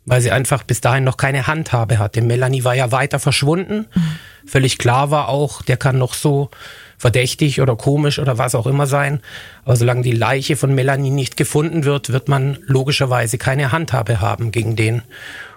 weil 0.05 0.21
sie 0.21 0.31
einfach 0.31 0.63
bis 0.63 0.81
dahin 0.81 1.05
noch 1.05 1.17
keine 1.17 1.47
Handhabe 1.47 1.99
hatte. 1.99 2.21
Melanie 2.21 2.65
war 2.65 2.75
ja 2.75 2.93
weiter 2.93 3.19
verschwunden. 3.19 3.87
Mhm. 3.95 4.19
Völlig 4.47 4.79
klar 4.79 5.11
war 5.11 5.29
auch, 5.29 5.63
der 5.63 5.77
kann 5.77 5.99
noch 5.99 6.15
so 6.15 6.51
verdächtig 6.99 7.61
oder 7.61 7.77
komisch 7.77 8.19
oder 8.19 8.39
was 8.39 8.55
auch 8.55 8.67
immer 8.67 8.87
sein. 8.87 9.21
Aber 9.65 9.77
solange 9.77 10.03
die 10.03 10.13
Leiche 10.13 10.57
von 10.57 10.75
Melanie 10.75 11.11
nicht 11.11 11.37
gefunden 11.37 11.85
wird, 11.85 12.13
wird 12.13 12.29
man 12.29 12.59
logischerweise 12.67 13.39
keine 13.39 13.73
Handhabe 13.73 14.21
haben 14.21 14.53
gegen 14.53 14.77
den. 14.77 15.03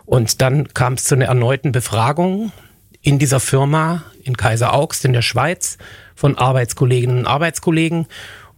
Und 0.06 0.42
dann 0.42 0.74
kam 0.74 0.94
es 0.94 1.04
zu 1.04 1.16
einer 1.16 1.26
erneuten 1.26 1.72
Befragung 1.72 2.52
in 3.02 3.20
dieser 3.20 3.40
Firma 3.40 4.04
in 4.24 4.38
Kaiser 4.38 4.74
Augst 4.74 5.06
in 5.06 5.14
der 5.14 5.22
Schweiz 5.22 5.78
von 6.16 6.38
Arbeitskolleginnen 6.38 7.20
und 7.20 7.26
Arbeitskollegen. 7.26 8.08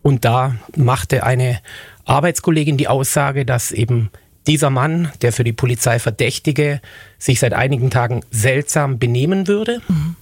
Und 0.02 0.26
da 0.26 0.56
machte 0.76 1.24
eine 1.24 1.60
Arbeitskollegin 2.06 2.78
die 2.78 2.88
Aussage, 2.88 3.46
dass 3.46 3.72
eben 3.72 4.10
dieser 4.48 4.72
Mann, 4.72 5.12
der 5.22 5.32
für 5.32 5.44
die 5.44 5.54
Polizei 5.54 6.00
Verdächtige, 6.00 6.82
sich 7.20 7.40
seit 7.40 7.54
einigen 7.54 7.92
Tagen 7.92 8.22
seltsam 8.32 8.98
benehmen 8.98 9.48
würde. 9.48 9.82
Mhm. 9.88 10.16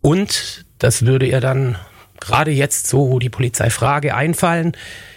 Und 0.00 0.64
das 0.78 1.04
würde 1.04 1.26
ihr 1.26 1.40
dann 1.40 1.76
gerade 2.20 2.52
jetzt 2.52 2.86
so, 2.86 3.10
wo 3.10 3.18
die 3.18 3.30
Polizei 3.30 3.70
Frage 3.70 4.14
einfallen, 4.14 4.72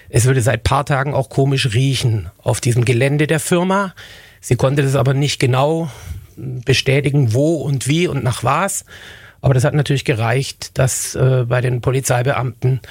es 0.10 0.26
würde 0.26 0.42
seit 0.42 0.64
paar 0.64 0.86
Tagen 0.86 1.14
auch 1.14 1.30
komisch 1.30 1.74
riechen 1.74 2.30
auf 2.44 2.60
diesem 2.60 2.84
Gelände 2.84 3.28
der 3.28 3.40
Firma. 3.40 3.94
Sie 4.42 4.56
konnte 4.56 4.82
das 4.82 4.96
aber 4.96 5.14
nicht 5.14 5.40
genau 5.40 5.90
bestätigen, 6.36 7.34
wo 7.34 7.56
und 7.56 7.88
wie 7.88 8.08
und 8.08 8.24
nach 8.24 8.44
was. 8.44 8.86
Aber 9.42 9.54
das 9.54 9.64
hat 9.64 9.74
natürlich 9.74 10.06
gereicht, 10.06 10.78
dass 10.78 11.16
äh, 11.16 11.46
bei 11.48 11.62
den 11.62 11.82
Polizeibeamten 11.82 12.82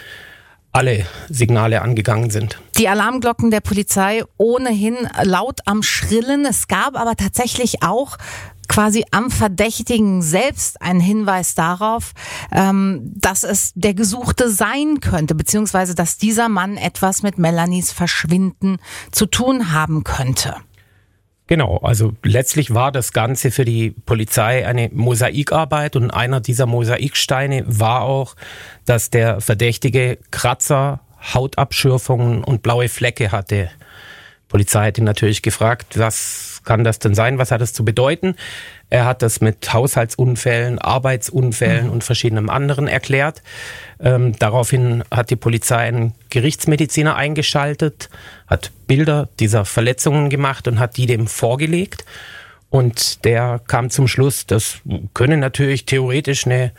alle 0.73 1.05
Signale 1.29 1.83
angegangen 1.83 2.31
sind. 2.31 2.61
Die 2.79 2.89
Alarmglocken 2.89 3.51
der 3.51 3.61
Polizei 3.61 4.23
ohnehin 4.37 4.97
laut 5.23 5.61
am 5.67 5.83
Schrillen. 5.83 6.45
Es 6.45 6.69
gab 6.69 6.97
aber 6.97 7.17
tatsächlich 7.17 7.83
auch 7.83 8.19
quasi 8.69 9.05
am 9.11 9.33
Verdächtigen 9.33 10.23
selbst 10.23 10.81
einen 10.81 11.01
Hinweis 11.01 11.57
darauf, 11.57 12.13
ähm, 12.53 13.01
dass 13.17 13.43
es 13.43 13.73
der 13.75 13.95
Gesuchte 13.95 14.49
sein 14.49 15.01
könnte, 15.01 15.35
beziehungsweise 15.35 15.97
dass 15.97 16.19
dieser 16.19 16.49
Mann 16.49 16.77
etwas 16.77 17.25
mit 17.25 17.37
Melanies 17.37 17.91
Verschwinden 17.91 18.79
zu 19.11 19.27
tun 19.27 19.73
haben 19.73 20.05
könnte. 20.05 20.55
Genau, 21.51 21.79
also 21.79 22.13
letztlich 22.23 22.75
war 22.75 22.93
das 22.93 23.13
Ganze 23.13 23.51
für 23.51 23.65
die 23.65 23.91
Polizei 23.91 24.65
eine 24.69 24.89
Mosaikarbeit 24.93 25.97
und 25.97 26.13
einer 26.13 26.41
dieser 26.41 26.67
Mosaiksteine 26.67 27.65
war 27.67 28.03
auch, 28.03 28.37
dass 28.85 29.11
der 29.11 29.41
Verdächtige 29.41 30.19
Kratzer, 30.31 31.01
Hautabschürfungen 31.35 32.45
und 32.45 32.63
blaue 32.63 32.89
Flecke 32.89 33.33
hatte. 33.33 33.65
Die 33.65 34.49
Polizei 34.49 34.87
hat 34.87 34.99
ihn 34.99 35.05
natürlich 35.05 35.43
gefragt, 35.43 35.99
was 35.99 36.63
kann 36.65 36.85
das 36.85 37.01
denn 37.01 37.17
sein, 37.17 37.39
was 37.39 37.51
hat 37.51 37.61
das 37.61 37.73
zu 37.73 37.85
bedeuten? 37.85 38.37
Er 38.91 39.05
hat 39.05 39.23
das 39.23 39.41
mit 39.41 39.73
Haushaltsunfällen, 39.73 40.79
Arbeitsunfällen 40.79 41.87
mhm. 41.87 41.93
und 41.93 42.05
verschiedenem 42.05 42.51
anderen 42.51 42.89
erklärt. 42.89 43.43
Ähm, 44.01 44.37
daraufhin 44.39 45.05
hat 45.11 45.31
die 45.31 45.37
Polizei 45.37 45.79
einen 45.79 46.15
Gerichtsmediziner 46.29 47.15
eingeschaltet, 47.15 48.11
hat 48.49 48.73
Bilder 48.89 49.29
dieser 49.39 49.65
Verletzungen 49.65 50.29
gemacht 50.29 50.67
und 50.67 50.81
hat 50.81 50.97
die 50.97 51.07
dem 51.07 51.29
vorgelegt. 51.29 52.05
Und 52.71 53.25
der 53.25 53.61
kam 53.67 53.91
zum 53.91 54.07
Schluss, 54.07 54.47
das 54.47 54.79
könne 55.13 55.37
natürlich 55.37 55.87
theoretisch 55.87 56.47
eine 56.47 56.71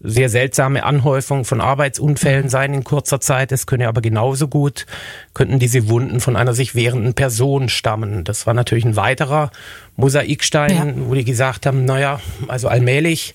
sehr 0.00 0.30
seltsame 0.30 0.84
Anhäufung 0.84 1.44
von 1.44 1.60
Arbeitsunfällen 1.60 2.48
sein 2.48 2.72
in 2.72 2.82
kurzer 2.82 3.20
Zeit. 3.20 3.52
Es 3.52 3.66
könne 3.66 3.86
aber 3.88 4.00
genauso 4.00 4.48
gut, 4.48 4.86
könnten 5.34 5.58
diese 5.58 5.86
Wunden 5.90 6.20
von 6.20 6.36
einer 6.36 6.54
sich 6.54 6.74
wehrenden 6.74 7.12
Person 7.12 7.68
stammen. 7.68 8.24
Das 8.24 8.46
war 8.46 8.54
natürlich 8.54 8.86
ein 8.86 8.96
weiterer 8.96 9.50
Mosaikstein, 9.96 10.74
ja. 10.74 10.94
wo 10.96 11.14
die 11.14 11.24
gesagt 11.24 11.66
haben, 11.66 11.84
naja, 11.84 12.20
also 12.48 12.68
allmählich, 12.68 13.34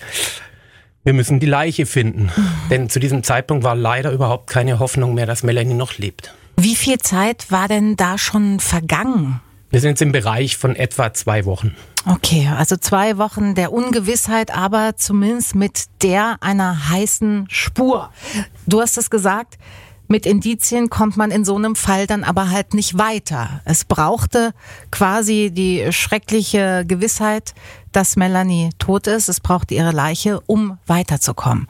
wir 1.03 1.13
müssen 1.13 1.39
die 1.39 1.45
Leiche 1.45 1.85
finden. 1.85 2.31
Mhm. 2.35 2.49
Denn 2.71 2.89
zu 2.89 2.99
diesem 2.99 3.21
Zeitpunkt 3.21 3.63
war 3.63 3.75
leider 3.75 4.11
überhaupt 4.11 4.49
keine 4.49 4.79
Hoffnung 4.79 5.13
mehr, 5.13 5.27
dass 5.27 5.43
Melanie 5.43 5.75
noch 5.75 5.99
lebt. 5.99 6.33
Wie 6.57 6.75
viel 6.75 6.97
Zeit 6.97 7.51
war 7.51 7.67
denn 7.67 7.95
da 7.97 8.17
schon 8.17 8.59
vergangen? 8.59 9.41
Wir 9.69 9.81
sind 9.81 9.89
jetzt 9.89 10.01
im 10.01 10.11
Bereich 10.11 10.57
von 10.57 10.75
etwa 10.75 11.13
zwei 11.13 11.45
Wochen. 11.45 11.75
Okay, 12.07 12.49
also 12.57 12.75
zwei 12.75 13.17
Wochen 13.17 13.53
der 13.53 13.71
Ungewissheit, 13.71 14.55
aber 14.55 14.95
zumindest 14.95 15.53
mit 15.53 15.85
der 16.01 16.37
einer 16.41 16.89
heißen 16.89 17.45
Spur. 17.49 18.09
Du 18.65 18.81
hast 18.81 18.97
es 18.97 19.11
gesagt, 19.11 19.59
mit 20.07 20.25
Indizien 20.25 20.89
kommt 20.89 21.17
man 21.17 21.29
in 21.29 21.45
so 21.45 21.55
einem 21.55 21.75
Fall 21.75 22.07
dann 22.07 22.23
aber 22.23 22.49
halt 22.49 22.73
nicht 22.73 22.97
weiter. 22.97 23.61
Es 23.63 23.85
brauchte 23.85 24.55
quasi 24.89 25.51
die 25.53 25.93
schreckliche 25.93 26.83
Gewissheit, 26.87 27.53
dass 27.91 28.15
Melanie 28.15 28.71
tot 28.79 29.05
ist. 29.05 29.29
Es 29.29 29.39
brauchte 29.39 29.75
ihre 29.75 29.91
Leiche, 29.91 30.41
um 30.47 30.79
weiterzukommen. 30.87 31.67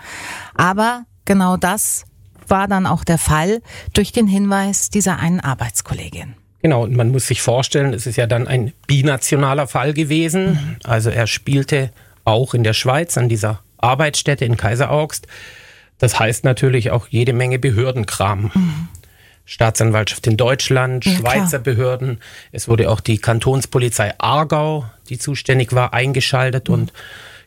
Aber 0.56 1.03
genau 1.25 1.58
das 1.58 2.06
war 2.48 2.70
dann 2.70 2.88
auch 2.88 3.03
der 3.03 3.18
Fall 3.18 3.62
durch 3.94 4.13
den 4.13 4.27
Hinweis 4.27 4.89
dieser 4.89 5.20
einen 5.20 5.41
Arbeitskollegin. 5.41 6.38
Genau, 6.62 6.84
und 6.84 6.96
man 6.96 7.12
muss 7.12 7.28
sich 7.28 7.42
vorstellen, 7.42 7.94
es 7.94 8.06
ist 8.06 8.18
ja 8.18 8.28
dann 8.28 8.48
ein 8.48 8.74
binationaler 8.86 9.68
Fall 9.68 9.94
gewesen. 9.94 10.78
Also 10.84 11.10
er 11.10 11.28
spielte 11.28 11.92
auch 12.25 12.54
in 12.54 12.63
der 12.63 12.74
Schweiz 12.74 13.18
an 13.18 13.30
dieser 13.30 13.62
Arbeitsstätte 13.78 14.46
in 14.46 14.58
Kaiseraugst. 14.58 15.28
Das 16.00 16.20
heißt 16.20 16.44
natürlich 16.44 16.92
auch 16.92 17.08
jede 17.08 17.34
Menge 17.34 17.60
Behördenkram. 17.60 18.51
Mhm. 18.54 18.88
Staatsanwaltschaft 19.46 20.28
in 20.28 20.38
Deutschland, 20.38 21.06
ja, 21.06 21.13
Schweizer 21.13 21.60
klar. 21.60 21.62
Behörden. 21.62 22.20
Es 22.51 22.68
wurde 22.68 22.89
auch 22.89 23.00
die 23.00 23.18
Kantonspolizei 23.18 24.13
Aargau, 24.20 24.86
die 25.10 25.18
zuständig 25.18 25.74
war, 25.74 25.94
eingeschaltet. 25.94 26.68
Mhm. 26.68 26.74
Und 26.75 26.94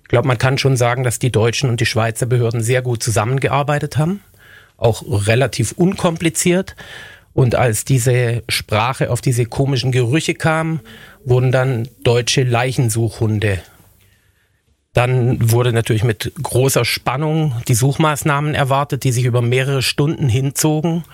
ich 0.02 0.08
glaube, 0.08 0.26
man 0.26 0.36
kann 0.38 0.58
schon 0.58 0.76
sagen, 0.76 1.04
dass 1.04 1.18
die 1.18 1.30
deutschen 1.30 1.70
und 1.70 1.80
die 1.80 1.86
Schweizer 1.86 2.26
Behörden 2.26 2.60
sehr 2.60 2.82
gut 2.82 3.02
zusammengearbeitet 3.02 3.98
haben. 3.98 4.20
Auch 4.76 5.04
relativ 5.28 5.72
unkompliziert. 5.72 6.74
Und 7.34 7.54
als 7.54 7.84
diese 7.84 8.42
Sprache 8.48 9.10
auf 9.10 9.20
diese 9.20 9.46
komischen 9.46 9.92
Gerüche 9.92 10.34
kam, 10.34 10.80
wurden 11.24 11.52
dann 11.52 11.88
deutsche 12.04 12.42
Leichensuchhunde. 12.42 13.60
Dann 14.92 15.50
wurde 15.50 15.72
natürlich 15.72 16.04
mit 16.04 16.32
großer 16.42 16.84
Spannung 16.84 17.54
die 17.66 17.74
Suchmaßnahmen 17.74 18.54
erwartet, 18.54 19.04
die 19.04 19.12
sich 19.12 19.24
über 19.24 19.40
mehrere 19.40 19.80
Stunden 19.80 20.28
hinzogen. 20.28 21.04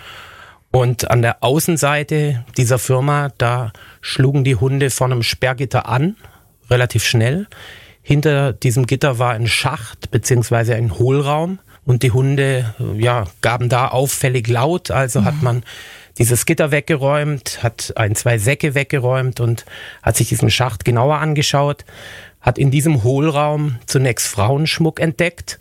Und 0.73 1.11
an 1.11 1.23
der 1.23 1.45
Außenseite 1.45 2.45
dieser 2.57 2.79
Firma, 2.79 3.31
da 3.39 3.73
schlugen 4.01 4.43
die 4.43 4.57
Hunde 4.57 4.91
vor 4.91 5.07
einem 5.07 5.23
Sperrgitter 5.23 5.89
an, 5.89 6.17
relativ 6.69 7.05
schnell. 7.05 7.47
Hinter 8.03 8.53
diesem 8.53 8.87
Gitter 8.87 9.19
war 9.19 9.33
ein 9.33 9.47
Schacht 9.47 10.11
beziehungsweise 10.11 10.75
ein 10.75 10.99
Hohlraum 10.99 11.61
und 11.85 12.03
die 12.03 12.11
Hunde 12.11 12.75
ja, 12.99 13.27
gaben 13.41 13.69
da 13.69 13.89
auffällig 13.89 14.49
laut, 14.49 14.91
also 14.91 15.21
mhm. 15.21 15.25
hat 15.25 15.43
man 15.43 15.63
dieses 16.19 16.47
Gitter 16.47 16.71
weggeräumt, 16.71 17.63
hat 17.63 17.93
ein, 17.97 18.15
zwei 18.15 18.39
Säcke 18.39 18.75
weggeräumt 18.75 19.41
und 19.41 19.65
hat 20.03 20.17
sich 20.17 20.29
diesen 20.29 20.51
Schacht 20.51 20.85
genauer 20.85 21.19
angeschaut, 21.19 21.85
hat 22.41 22.59
in 22.59 22.71
diesem 22.71 23.03
Hohlraum 23.03 23.77
zunächst 23.87 24.27
Frauenschmuck 24.27 25.01
entdeckt 25.01 25.59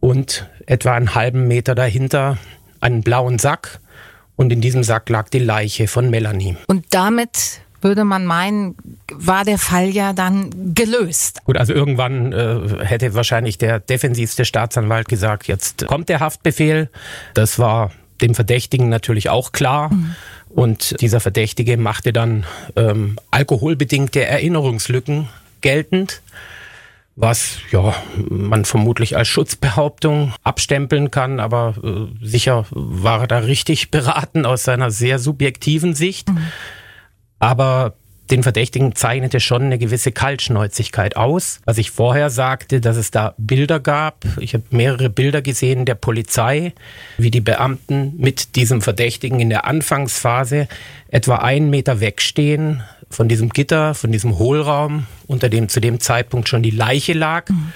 und 0.00 0.48
etwa 0.66 0.94
einen 0.94 1.14
halben 1.14 1.48
Meter 1.48 1.74
dahinter 1.74 2.38
einen 2.80 3.02
blauen 3.02 3.38
Sack 3.38 3.80
und 4.36 4.52
in 4.52 4.60
diesem 4.60 4.84
Sack 4.84 5.08
lag 5.08 5.28
die 5.28 5.40
Leiche 5.40 5.88
von 5.88 6.10
Melanie. 6.10 6.56
Und 6.68 6.86
damit 6.90 7.60
würde 7.80 8.04
man 8.04 8.26
meinen, 8.26 8.76
war 9.12 9.44
der 9.44 9.58
Fall 9.58 9.88
ja 9.90 10.12
dann 10.12 10.74
gelöst. 10.74 11.44
Gut, 11.44 11.56
also 11.56 11.72
irgendwann 11.72 12.32
äh, 12.32 12.84
hätte 12.84 13.14
wahrscheinlich 13.14 13.58
der 13.58 13.80
defensivste 13.80 14.44
Staatsanwalt 14.44 15.08
gesagt, 15.08 15.46
jetzt 15.48 15.86
kommt 15.86 16.08
der 16.08 16.20
Haftbefehl. 16.20 16.88
Das 17.34 17.58
war 17.58 17.92
dem 18.20 18.34
Verdächtigen 18.34 18.88
natürlich 18.88 19.30
auch 19.30 19.52
klar. 19.52 19.92
Mhm. 19.92 20.14
Und 20.48 21.00
dieser 21.00 21.20
Verdächtige 21.20 21.76
machte 21.76 22.12
dann 22.12 22.44
ähm, 22.76 23.18
alkoholbedingte 23.30 24.24
Erinnerungslücken 24.24 25.28
geltend, 25.60 26.22
was 27.16 27.58
ja 27.70 27.94
man 28.16 28.64
vermutlich 28.64 29.16
als 29.16 29.28
Schutzbehauptung 29.28 30.32
abstempeln 30.44 31.10
kann, 31.10 31.40
aber 31.40 31.74
äh, 31.82 32.24
sicher 32.24 32.66
war 32.70 33.22
er 33.22 33.26
da 33.26 33.38
richtig 33.38 33.90
beraten 33.90 34.46
aus 34.46 34.64
seiner 34.64 34.90
sehr 34.90 35.18
subjektiven 35.18 35.94
Sicht. 35.94 36.28
Mhm. 36.28 36.38
Aber 37.40 37.94
den 38.30 38.42
Verdächtigen 38.42 38.94
zeichnete 38.94 39.40
schon 39.40 39.62
eine 39.62 39.78
gewisse 39.78 40.12
Kaltschnäuzigkeit 40.12 41.16
aus. 41.16 41.60
Was 41.64 41.78
ich 41.78 41.90
vorher 41.90 42.30
sagte, 42.30 42.80
dass 42.80 42.96
es 42.96 43.10
da 43.10 43.34
Bilder 43.38 43.80
gab. 43.80 44.24
Ich 44.38 44.54
habe 44.54 44.64
mehrere 44.70 45.08
Bilder 45.08 45.42
gesehen 45.42 45.86
der 45.86 45.94
Polizei, 45.94 46.72
wie 47.16 47.30
die 47.30 47.40
Beamten 47.40 48.14
mit 48.18 48.56
diesem 48.56 48.82
Verdächtigen 48.82 49.40
in 49.40 49.48
der 49.48 49.64
Anfangsphase 49.64 50.68
etwa 51.08 51.36
einen 51.36 51.70
Meter 51.70 52.00
wegstehen 52.00 52.82
von 53.10 53.28
diesem 53.28 53.48
Gitter, 53.48 53.94
von 53.94 54.12
diesem 54.12 54.38
Hohlraum, 54.38 55.06
unter 55.26 55.48
dem 55.48 55.68
zu 55.68 55.80
dem 55.80 55.98
Zeitpunkt 55.98 56.48
schon 56.48 56.62
die 56.62 56.70
Leiche 56.70 57.14
lag. 57.14 57.48
Mhm. 57.48 57.72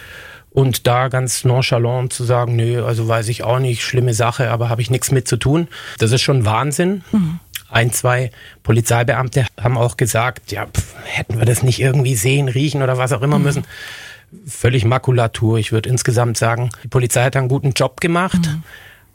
Und 0.50 0.86
da 0.86 1.08
ganz 1.08 1.44
nonchalant 1.44 2.12
zu 2.12 2.24
sagen, 2.24 2.56
nö, 2.56 2.84
also 2.84 3.08
weiß 3.08 3.28
ich 3.28 3.42
auch 3.42 3.58
nicht, 3.58 3.82
schlimme 3.82 4.12
Sache, 4.12 4.50
aber 4.50 4.68
habe 4.68 4.82
ich 4.82 4.90
nichts 4.90 5.10
mit 5.10 5.26
zu 5.26 5.38
tun. 5.38 5.66
Das 5.98 6.12
ist 6.12 6.20
schon 6.20 6.44
Wahnsinn. 6.44 7.02
Mhm 7.10 7.40
ein, 7.72 7.92
zwei 7.92 8.30
Polizeibeamte 8.62 9.46
haben 9.60 9.78
auch 9.78 9.96
gesagt, 9.96 10.52
ja, 10.52 10.66
pf, 10.66 10.94
hätten 11.04 11.38
wir 11.38 11.46
das 11.46 11.62
nicht 11.62 11.80
irgendwie 11.80 12.14
sehen, 12.14 12.48
riechen 12.48 12.82
oder 12.82 12.98
was 12.98 13.12
auch 13.12 13.22
immer 13.22 13.38
mhm. 13.38 13.44
müssen. 13.44 13.64
Völlig 14.46 14.84
Makulatur. 14.84 15.58
Ich 15.58 15.72
würde 15.72 15.88
insgesamt 15.88 16.36
sagen, 16.36 16.70
die 16.84 16.88
Polizei 16.88 17.24
hat 17.24 17.36
einen 17.36 17.48
guten 17.48 17.72
Job 17.72 18.00
gemacht. 18.00 18.40
Mhm. 18.46 18.62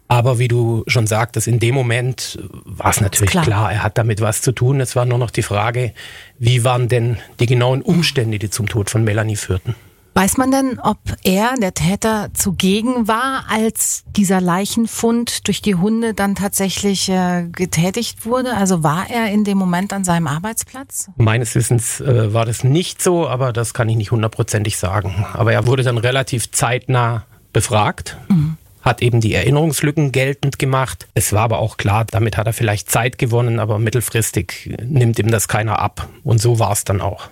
Aber 0.09 0.39
wie 0.39 0.47
du 0.47 0.83
schon 0.87 1.05
sagtest, 1.05 1.47
in 1.47 1.59
dem 1.59 1.75
Moment 1.75 2.39
war 2.63 2.91
es 2.91 3.01
natürlich 3.01 3.31
klar. 3.31 3.43
klar. 3.43 3.71
er 3.73 3.83
hat 3.83 3.97
damit 3.97 4.21
was 4.21 4.41
zu 4.41 4.53
tun. 4.53 4.79
Es 4.79 4.95
war 4.95 5.05
nur 5.05 5.17
noch 5.17 5.31
die 5.31 5.43
Frage, 5.43 5.93
wie 6.39 6.63
waren 6.63 6.87
denn 6.87 7.17
die 7.41 7.45
genauen 7.45 7.81
Umstände, 7.81 8.39
die 8.39 8.49
zum 8.49 8.69
Tod 8.69 8.89
von 8.89 9.03
Melanie 9.03 9.35
führten. 9.35 9.75
Weiß 10.17 10.37
man 10.37 10.49
denn, 10.49 10.79
ob 10.79 10.97
er, 11.23 11.53
der 11.61 11.75
Täter, 11.75 12.29
zugegen 12.33 13.07
war, 13.07 13.43
als 13.51 14.03
dieser 14.15 14.41
Leichenfund 14.41 15.45
durch 15.47 15.61
die 15.61 15.75
Hunde 15.75 16.15
dann 16.15 16.33
tatsächlich 16.33 17.07
äh, 17.07 17.43
getätigt 17.51 18.25
wurde? 18.25 18.57
Also 18.57 18.81
war 18.81 19.11
er 19.11 19.31
in 19.31 19.43
dem 19.43 19.59
Moment 19.59 19.93
an 19.93 20.03
seinem 20.03 20.25
Arbeitsplatz? 20.25 21.11
Meines 21.17 21.53
Wissens 21.53 22.01
äh, 22.01 22.33
war 22.33 22.47
das 22.47 22.63
nicht 22.63 22.99
so, 22.99 23.27
aber 23.27 23.53
das 23.53 23.75
kann 23.75 23.89
ich 23.89 23.95
nicht 23.95 24.09
hundertprozentig 24.09 24.77
sagen. 24.77 25.23
Aber 25.33 25.53
er 25.53 25.67
wurde 25.67 25.83
dann 25.83 25.99
relativ 25.99 26.51
zeitnah 26.51 27.27
befragt. 27.53 28.17
Mhm 28.27 28.57
hat 28.87 29.01
eben 29.01 29.19
die 29.19 29.33
Erinnerungslücken 29.33 30.13
geltend 30.13 30.59
gemacht. 30.59 31.07
Es 31.13 31.33
war 31.33 31.41
aber 31.41 31.59
auch 31.59 31.75
klar, 31.75 32.05
damit 32.09 32.37
hat 32.37 32.47
er 32.47 32.53
vielleicht 32.53 32.89
Zeit 32.89 33.17
gewonnen, 33.17 33.59
aber 33.59 33.79
mittelfristig 33.79 34.77
nimmt 34.81 35.19
ihm 35.19 35.29
das 35.29 35.49
keiner 35.49 35.79
ab. 35.79 36.07
Und 36.23 36.39
so 36.39 36.57
war 36.57 36.71
es 36.71 36.85
dann 36.85 37.01
auch. 37.01 37.27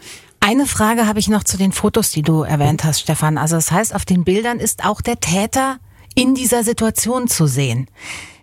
Eine 0.47 0.67
Frage 0.67 1.07
habe 1.07 1.17
ich 1.17 1.27
noch 1.27 1.43
zu 1.43 1.57
den 1.57 1.71
Fotos, 1.71 2.11
die 2.11 2.21
du 2.21 2.43
erwähnt 2.43 2.83
hast, 2.83 2.99
Stefan. 2.99 3.39
Also 3.39 3.55
das 3.55 3.71
heißt, 3.71 3.95
auf 3.95 4.05
den 4.05 4.23
Bildern 4.23 4.59
ist 4.59 4.85
auch 4.85 5.01
der 5.01 5.19
Täter 5.19 5.79
in 6.13 6.35
dieser 6.35 6.63
Situation 6.63 7.27
zu 7.27 7.47
sehen. 7.47 7.87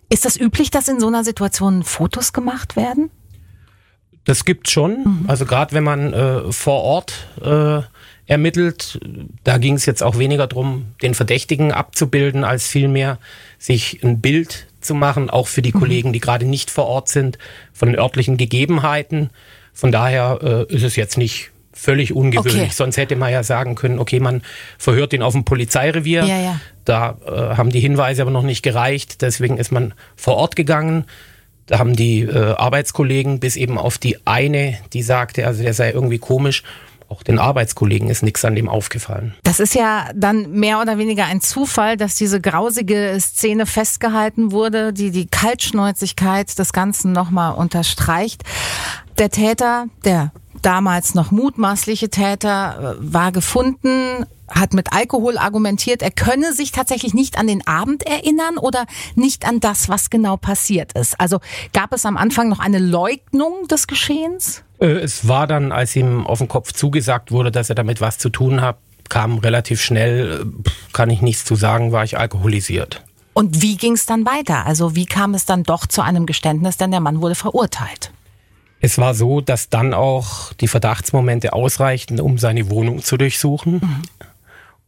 Ist 0.09 0.25
das 0.25 0.37
üblich, 0.37 0.73
dass 0.73 0.89
in 0.89 0.99
so 0.99 1.07
einer 1.07 1.23
Situation 1.23 1.85
Fotos 1.85 2.33
gemacht 2.33 2.75
werden? 2.75 3.09
Das 4.25 4.45
gibt 4.45 4.69
schon. 4.69 5.05
Mhm. 5.05 5.25
Also 5.29 5.47
gerade 5.47 5.75
wenn 5.77 5.85
man 5.85 6.13
äh, 6.13 6.51
vor 6.51 6.83
Ort 6.83 7.29
äh, 7.41 7.83
ermittelt, 8.27 8.99
da 9.45 9.59
ging 9.59 9.75
es 9.75 9.87
jetzt 9.87 10.03
auch 10.03 10.19
weniger 10.19 10.49
darum, 10.49 10.87
den 11.03 11.15
Verdächtigen 11.15 11.71
abzubilden, 11.71 12.43
als 12.43 12.67
vielmehr 12.67 13.21
sich 13.61 14.03
ein 14.03 14.21
Bild 14.21 14.67
zu 14.81 14.97
machen, 14.97 15.31
auch 15.31 15.47
für 15.47 15.63
die 15.63 15.73
mhm. 15.73 15.79
Kollegen, 15.79 16.13
die 16.13 16.19
gerade 16.19 16.47
nicht 16.47 16.69
vor 16.73 16.87
Ort 16.87 17.09
sind, 17.09 17.39
von 17.73 17.91
den 17.91 17.97
örtlichen 18.01 18.39
Gegebenheiten. 18.39 19.31
Von 19.73 19.93
daher 19.93 20.67
äh, 20.69 20.75
ist 20.75 20.83
es 20.83 20.97
jetzt 20.97 21.17
nicht 21.17 21.52
völlig 21.73 22.15
ungewöhnlich. 22.15 22.63
Okay. 22.63 22.71
Sonst 22.73 22.97
hätte 22.97 23.17
man 23.17 23.33
ja 23.33 23.43
sagen 23.43 23.75
können, 23.75 23.99
okay, 23.99 24.21
man 24.21 24.43
verhört 24.79 25.13
ihn 25.13 25.23
auf 25.23 25.33
dem 25.33 25.45
Polizeirevier. 25.45 26.25
Ja, 26.25 26.41
ja. 26.41 26.61
Da 26.85 27.17
äh, 27.27 27.57
haben 27.57 27.71
die 27.71 27.81
Hinweise 27.81 28.23
aber 28.23 28.31
noch 28.31 28.43
nicht 28.43 28.63
gereicht. 28.63 29.23
Deswegen 29.23 29.59
ist 29.59 29.73
man 29.73 29.95
vor 30.17 30.37
Ort 30.37 30.57
gegangen. 30.57 31.05
Da 31.67 31.79
haben 31.79 31.95
die 31.95 32.23
äh, 32.23 32.55
Arbeitskollegen 32.55 33.41
bis 33.41 33.57
eben 33.57 33.79
auf 33.79 33.99
die 33.99 34.27
eine, 34.27 34.79
die 34.93 35.03
sagte, 35.03 35.47
also 35.47 35.63
der 35.63 35.75
sei 35.75 35.91
irgendwie 35.91 36.19
komisch. 36.19 36.63
Auch 37.13 37.23
den 37.23 37.39
Arbeitskollegen 37.39 38.09
ist 38.09 38.23
nichts 38.23 38.43
an 38.43 38.55
dem 38.55 38.71
aufgefallen. 38.71 39.35
Das 39.43 39.61
ist 39.61 39.75
ja 39.75 40.09
dann 40.15 40.51
mehr 40.51 40.81
oder 40.81 40.97
weniger 40.97 41.27
ein 41.27 41.43
Zufall, 41.43 41.99
dass 41.99 42.17
diese 42.17 42.41
grausige 42.41 43.15
Szene 43.21 43.67
festgehalten 43.67 44.51
wurde, 44.51 44.95
die 44.95 45.11
die 45.11 45.27
Kaltschnäuzigkeit 45.27 46.59
des 46.59 46.73
Ganzen 46.73 47.13
nochmal 47.13 47.53
unterstreicht. 47.55 48.45
Der 49.19 49.31
Täter, 49.31 49.87
der 50.05 50.33
damals 50.63 51.15
noch 51.15 51.31
mutmaßliche 51.31 52.11
Täter, 52.11 52.97
äh, 52.99 53.13
war 53.13 53.33
gefunden, 53.33 54.27
hat 54.49 54.75
mit 54.75 54.93
Alkohol 54.93 55.39
argumentiert, 55.39 56.03
er 56.03 56.11
könne 56.11 56.53
sich 56.53 56.73
tatsächlich 56.73 57.15
nicht 57.15 57.39
an 57.39 57.47
den 57.47 57.67
Abend 57.67 58.03
erinnern 58.05 58.59
oder 58.59 58.87
nicht 59.15 59.47
an 59.47 59.61
das, 59.61 59.89
was 59.89 60.11
genau 60.11 60.37
passiert 60.37 60.93
ist. 60.93 61.19
Also 61.21 61.41
gab 61.73 61.93
es 61.93 62.05
am 62.05 62.17
Anfang 62.17 62.49
noch 62.49 62.59
eine 62.59 62.79
Leugnung 62.79 63.67
des 63.69 63.87
Geschehens? 63.87 64.63
Äh, 64.79 64.87
es 64.87 65.27
war 65.29 65.47
dann, 65.47 65.73
als 65.73 65.97
ihm 65.97 66.27
auf 66.27 66.39
den 66.39 66.49
Kopf 66.49 66.73
zugesagt 66.73 67.33
wurde, 67.33 67.51
dass 67.51 67.69
er 67.69 67.75
damit 67.75 68.01
was 68.01 68.19
zu 68.19 68.29
tun 68.29 68.61
hat, 68.61 68.77
kam 69.09 69.39
relativ 69.39 69.81
schnell, 69.83 70.43
äh, 70.43 70.71
kann 70.93 71.11
ich 71.11 71.23
nichts 71.23 71.45
zu 71.45 71.55
sagen, 71.55 71.93
war 71.93 72.05
ich 72.05 72.19
alkoholisiert. 72.19 73.03
Und 73.35 73.63
wie 73.63 73.77
ging 73.77 73.95
es 73.95 74.05
dann 74.05 74.27
weiter? 74.27 74.67
Also 74.67 74.95
wie 74.95 75.07
kam 75.07 75.35
es 75.35 75.47
dann 75.47 75.63
doch 75.63 75.87
zu 75.87 76.03
einem 76.03 76.27
Geständnis, 76.27 76.77
denn 76.77 76.91
der 76.91 77.01
Mann 77.01 77.23
wurde 77.23 77.35
verurteilt? 77.35 78.13
Es 78.85 78.99
war 78.99 79.15
so, 79.15 79.41
dass 79.41 79.69
dann 79.69 79.95
auch 79.95 80.53
die 80.55 80.67
Verdachtsmomente 80.67 81.53
ausreichten, 81.53 82.21
um 82.21 82.37
seine 82.37 82.69
Wohnung 82.69 83.01
zu 83.01 83.17
durchsuchen. 83.17 83.75
Mhm. 83.75 84.03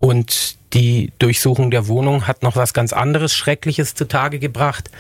Und 0.01 0.57
die 0.75 1.13
Durchsuchung 1.21 1.71
der 1.71 1.87
Wohnung 1.87 2.27
hat 2.27 2.43
noch 2.43 2.57
was 2.57 2.75
ganz 2.75 2.93
anderes 2.93 3.35
Schreckliches 3.35 3.95
zutage 3.95 4.41
gebracht, 4.41 4.91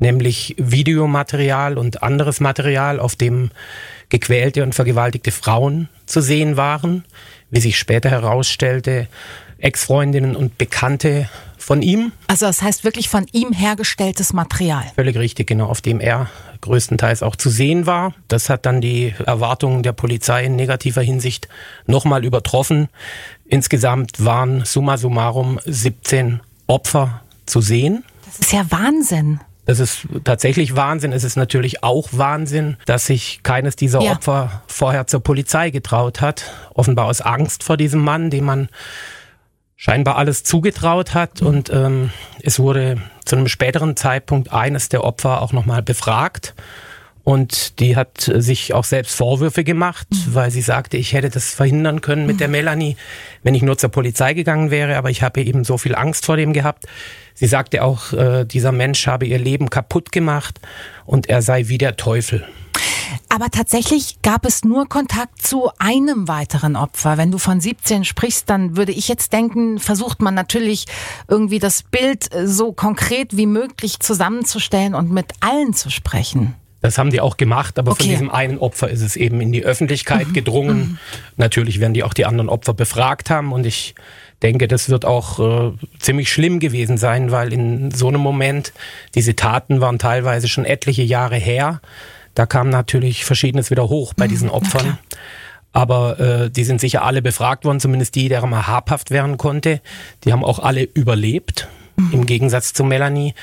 nämlich 0.00 0.56
Videomaterial 0.58 1.78
und 1.78 2.02
anderes 2.02 2.40
Material, 2.40 2.98
auf 2.98 3.14
dem 3.14 3.52
gequälte 4.08 4.64
und 4.64 4.74
vergewaltigte 4.74 5.30
Frauen 5.30 5.88
zu 6.06 6.20
sehen 6.20 6.56
waren. 6.56 7.04
Wie 7.50 7.60
sich 7.60 7.78
später 7.78 8.10
herausstellte, 8.10 9.06
Ex-Freundinnen 9.62 10.36
und 10.36 10.58
Bekannte 10.58 11.28
von 11.56 11.82
ihm. 11.82 12.12
Also 12.26 12.46
das 12.46 12.60
heißt 12.60 12.84
wirklich 12.84 13.08
von 13.08 13.26
ihm 13.32 13.52
hergestelltes 13.52 14.32
Material. 14.32 14.84
Völlig 14.94 15.16
richtig, 15.16 15.46
genau, 15.46 15.66
auf 15.66 15.80
dem 15.80 16.00
er 16.00 16.28
größtenteils 16.60 17.22
auch 17.22 17.36
zu 17.36 17.50
sehen 17.50 17.86
war. 17.86 18.14
Das 18.28 18.48
hat 18.48 18.66
dann 18.66 18.80
die 18.80 19.14
Erwartungen 19.24 19.82
der 19.82 19.92
Polizei 19.92 20.44
in 20.44 20.56
negativer 20.56 21.02
Hinsicht 21.02 21.48
nochmal 21.86 22.24
übertroffen. 22.24 22.88
Insgesamt 23.46 24.24
waren 24.24 24.64
summa 24.64 24.98
summarum 24.98 25.60
17 25.64 26.40
Opfer 26.66 27.22
zu 27.46 27.60
sehen. 27.60 28.04
Das 28.24 28.38
ist 28.38 28.52
ja 28.52 28.64
Wahnsinn. 28.70 29.40
Das 29.64 29.78
ist 29.78 30.08
tatsächlich 30.24 30.74
Wahnsinn. 30.74 31.12
Es 31.12 31.22
ist 31.22 31.36
natürlich 31.36 31.84
auch 31.84 32.08
Wahnsinn, 32.10 32.76
dass 32.84 33.06
sich 33.06 33.42
keines 33.44 33.76
dieser 33.76 34.00
ja. 34.00 34.12
Opfer 34.12 34.62
vorher 34.66 35.06
zur 35.06 35.20
Polizei 35.20 35.70
getraut 35.70 36.20
hat. 36.20 36.50
Offenbar 36.74 37.06
aus 37.06 37.20
Angst 37.20 37.62
vor 37.62 37.76
diesem 37.76 38.00
Mann, 38.00 38.30
dem 38.30 38.44
man 38.44 38.68
scheinbar 39.82 40.16
alles 40.16 40.44
zugetraut 40.44 41.12
hat. 41.12 41.42
Und 41.42 41.68
ähm, 41.70 42.10
es 42.40 42.60
wurde 42.60 42.98
zu 43.24 43.34
einem 43.34 43.48
späteren 43.48 43.96
Zeitpunkt 43.96 44.52
eines 44.52 44.88
der 44.88 45.02
Opfer 45.02 45.42
auch 45.42 45.52
nochmal 45.52 45.82
befragt. 45.82 46.54
Und 47.24 47.80
die 47.80 47.96
hat 47.96 48.30
sich 48.32 48.74
auch 48.74 48.84
selbst 48.84 49.16
Vorwürfe 49.16 49.64
gemacht, 49.64 50.06
mhm. 50.10 50.34
weil 50.34 50.50
sie 50.52 50.60
sagte, 50.60 50.98
ich 50.98 51.14
hätte 51.14 51.30
das 51.30 51.52
verhindern 51.52 52.00
können 52.00 52.26
mit 52.26 52.36
mhm. 52.36 52.38
der 52.38 52.48
Melanie, 52.48 52.96
wenn 53.42 53.56
ich 53.56 53.62
nur 53.62 53.76
zur 53.76 53.90
Polizei 53.90 54.34
gegangen 54.34 54.70
wäre, 54.70 54.96
aber 54.96 55.10
ich 55.10 55.22
habe 55.22 55.42
eben 55.42 55.64
so 55.64 55.76
viel 55.78 55.96
Angst 55.96 56.26
vor 56.26 56.36
dem 56.36 56.52
gehabt. 56.52 56.84
Sie 57.34 57.46
sagte 57.48 57.82
auch, 57.82 58.12
äh, 58.12 58.44
dieser 58.44 58.70
Mensch 58.70 59.08
habe 59.08 59.26
ihr 59.26 59.38
Leben 59.40 59.68
kaputt 59.68 60.12
gemacht 60.12 60.60
und 61.06 61.28
er 61.28 61.42
sei 61.42 61.66
wie 61.66 61.78
der 61.78 61.96
Teufel. 61.96 62.44
Aber 63.34 63.48
tatsächlich 63.48 64.20
gab 64.20 64.44
es 64.44 64.62
nur 64.62 64.86
Kontakt 64.90 65.40
zu 65.40 65.70
einem 65.78 66.28
weiteren 66.28 66.76
Opfer. 66.76 67.16
Wenn 67.16 67.30
du 67.30 67.38
von 67.38 67.62
17 67.62 68.04
sprichst, 68.04 68.50
dann 68.50 68.76
würde 68.76 68.92
ich 68.92 69.08
jetzt 69.08 69.32
denken, 69.32 69.78
versucht 69.78 70.20
man 70.20 70.34
natürlich 70.34 70.84
irgendwie 71.28 71.58
das 71.58 71.82
Bild 71.82 72.30
äh, 72.34 72.46
so 72.46 72.72
konkret 72.72 73.34
wie 73.34 73.46
möglich 73.46 74.00
zusammenzustellen 74.00 74.94
und 74.94 75.10
mit 75.10 75.32
allen 75.40 75.72
zu 75.72 75.88
sprechen. 75.88 76.56
Das 76.82 76.98
haben 76.98 77.08
die 77.08 77.22
auch 77.22 77.38
gemacht, 77.38 77.78
aber 77.78 77.92
okay. 77.92 78.02
von 78.02 78.10
diesem 78.10 78.30
einen 78.30 78.58
Opfer 78.58 78.90
ist 78.90 79.00
es 79.00 79.16
eben 79.16 79.40
in 79.40 79.50
die 79.50 79.64
Öffentlichkeit 79.64 80.28
mhm. 80.28 80.32
gedrungen. 80.34 80.76
Mhm. 80.76 80.98
Natürlich 81.38 81.80
werden 81.80 81.94
die 81.94 82.02
auch 82.02 82.12
die 82.12 82.26
anderen 82.26 82.50
Opfer 82.50 82.74
befragt 82.74 83.30
haben 83.30 83.54
und 83.54 83.64
ich 83.64 83.94
denke, 84.42 84.68
das 84.68 84.90
wird 84.90 85.06
auch 85.06 85.38
äh, 85.38 85.72
ziemlich 85.98 86.30
schlimm 86.30 86.60
gewesen 86.60 86.98
sein, 86.98 87.30
weil 87.30 87.50
in 87.54 87.92
so 87.92 88.08
einem 88.08 88.20
Moment, 88.20 88.74
diese 89.14 89.36
Taten 89.36 89.80
waren 89.80 89.98
teilweise 89.98 90.48
schon 90.48 90.66
etliche 90.66 91.02
Jahre 91.02 91.36
her. 91.36 91.80
Da 92.34 92.46
kam 92.46 92.70
natürlich 92.70 93.24
Verschiedenes 93.24 93.70
wieder 93.70 93.88
hoch 93.88 94.14
bei 94.14 94.26
mhm, 94.26 94.30
diesen 94.30 94.50
Opfern. 94.50 94.98
Aber 95.72 96.20
äh, 96.20 96.50
die 96.50 96.64
sind 96.64 96.80
sicher 96.80 97.02
alle 97.02 97.22
befragt 97.22 97.64
worden, 97.64 97.80
zumindest 97.80 98.14
die, 98.14 98.28
der 98.28 98.44
mal 98.46 98.66
habhaft 98.66 99.10
werden 99.10 99.38
konnte. 99.38 99.80
Die 100.24 100.32
haben 100.32 100.44
auch 100.44 100.58
alle 100.58 100.82
überlebt, 100.82 101.68
mhm. 101.96 102.12
im 102.12 102.26
Gegensatz 102.26 102.72
zu 102.74 102.84
Melanie 102.84 103.34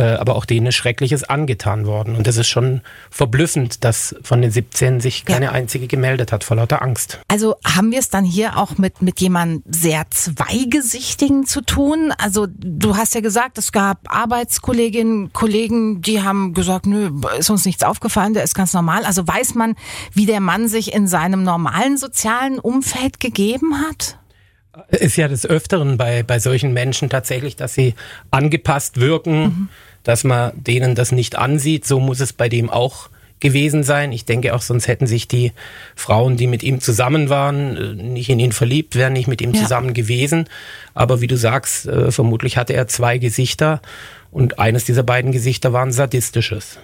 aber 0.00 0.36
auch 0.36 0.44
denen 0.44 0.66
ist 0.66 0.74
Schreckliches 0.74 1.24
angetan 1.24 1.86
worden. 1.86 2.16
Und 2.16 2.26
das 2.26 2.36
ist 2.36 2.48
schon 2.48 2.82
verblüffend, 3.10 3.84
dass 3.84 4.14
von 4.22 4.42
den 4.42 4.50
17 4.50 5.00
sich 5.00 5.24
keine 5.24 5.46
ja. 5.46 5.52
einzige 5.52 5.86
gemeldet 5.86 6.32
hat 6.32 6.44
vor 6.44 6.56
lauter 6.56 6.82
Angst. 6.82 7.20
Also 7.28 7.56
haben 7.64 7.90
wir 7.90 7.98
es 7.98 8.10
dann 8.10 8.24
hier 8.24 8.58
auch 8.58 8.78
mit, 8.78 9.02
mit 9.02 9.20
jemandem 9.20 9.62
sehr 9.72 10.04
Zweigesichtigen 10.10 11.46
zu 11.46 11.62
tun? 11.62 12.12
Also 12.18 12.46
du 12.48 12.96
hast 12.96 13.14
ja 13.14 13.20
gesagt, 13.20 13.58
es 13.58 13.72
gab 13.72 14.00
Arbeitskolleginnen, 14.08 15.32
Kollegen, 15.32 16.02
die 16.02 16.22
haben 16.22 16.54
gesagt, 16.54 16.86
nö, 16.86 17.10
ist 17.38 17.50
uns 17.50 17.64
nichts 17.64 17.82
aufgefallen, 17.82 18.34
der 18.34 18.42
ist 18.42 18.54
ganz 18.54 18.74
normal. 18.74 19.04
Also 19.04 19.26
weiß 19.26 19.54
man, 19.54 19.76
wie 20.12 20.26
der 20.26 20.40
Mann 20.40 20.68
sich 20.68 20.92
in 20.92 21.06
seinem 21.08 21.42
normalen 21.42 21.96
sozialen 21.96 22.58
Umfeld 22.58 23.20
gegeben 23.20 23.82
hat? 23.88 24.18
Ist 24.88 25.16
ja 25.16 25.28
des 25.28 25.46
Öfteren 25.46 25.96
bei, 25.96 26.22
bei 26.22 26.38
solchen 26.38 26.72
Menschen 26.72 27.08
tatsächlich, 27.08 27.56
dass 27.56 27.74
sie 27.74 27.94
angepasst 28.30 29.00
wirken, 29.00 29.42
mhm. 29.42 29.68
dass 30.02 30.24
man 30.24 30.52
denen 30.54 30.94
das 30.94 31.12
nicht 31.12 31.36
ansieht. 31.36 31.86
So 31.86 32.00
muss 32.00 32.20
es 32.20 32.32
bei 32.32 32.48
dem 32.48 32.70
auch 32.70 33.08
gewesen 33.40 33.82
sein. 33.82 34.12
Ich 34.12 34.24
denke 34.24 34.54
auch, 34.54 34.62
sonst 34.62 34.88
hätten 34.88 35.06
sich 35.06 35.28
die 35.28 35.52
Frauen, 35.94 36.36
die 36.36 36.46
mit 36.46 36.62
ihm 36.62 36.80
zusammen 36.80 37.28
waren, 37.28 37.76
äh, 37.76 37.94
nicht 37.94 38.30
in 38.30 38.38
ihn 38.38 38.52
verliebt, 38.52 38.94
wären 38.94 39.12
nicht 39.12 39.28
mit 39.28 39.42
ihm 39.42 39.52
ja. 39.52 39.62
zusammen 39.62 39.94
gewesen. 39.94 40.48
Aber 40.94 41.20
wie 41.20 41.26
du 41.26 41.36
sagst, 41.36 41.86
äh, 41.86 42.10
vermutlich 42.10 42.56
hatte 42.56 42.72
er 42.72 42.88
zwei 42.88 43.18
Gesichter 43.18 43.82
und 44.30 44.58
eines 44.58 44.84
dieser 44.84 45.02
beiden 45.02 45.32
Gesichter 45.32 45.72
war 45.72 45.84
ein 45.84 45.92
sadistisches. 45.92 46.78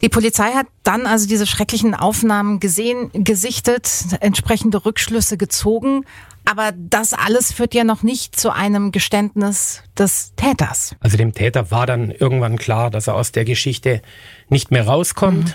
Die 0.00 0.08
Polizei 0.08 0.50
hat 0.50 0.66
dann 0.82 1.06
also 1.06 1.28
diese 1.28 1.46
schrecklichen 1.46 1.94
Aufnahmen 1.94 2.58
gesehen, 2.58 3.10
gesichtet, 3.12 3.88
entsprechende 4.18 4.84
Rückschlüsse 4.84 5.36
gezogen. 5.36 6.04
Aber 6.44 6.72
das 6.76 7.12
alles 7.12 7.52
führt 7.52 7.74
ja 7.74 7.84
noch 7.84 8.02
nicht 8.02 8.38
zu 8.38 8.50
einem 8.50 8.92
Geständnis 8.92 9.82
des 9.96 10.32
Täters. 10.36 10.96
Also 11.00 11.16
dem 11.16 11.32
Täter 11.32 11.70
war 11.70 11.86
dann 11.86 12.10
irgendwann 12.10 12.58
klar, 12.58 12.90
dass 12.90 13.06
er 13.06 13.14
aus 13.14 13.32
der 13.32 13.44
Geschichte 13.44 14.02
nicht 14.48 14.70
mehr 14.70 14.86
rauskommt. 14.86 15.44
Mhm. 15.44 15.54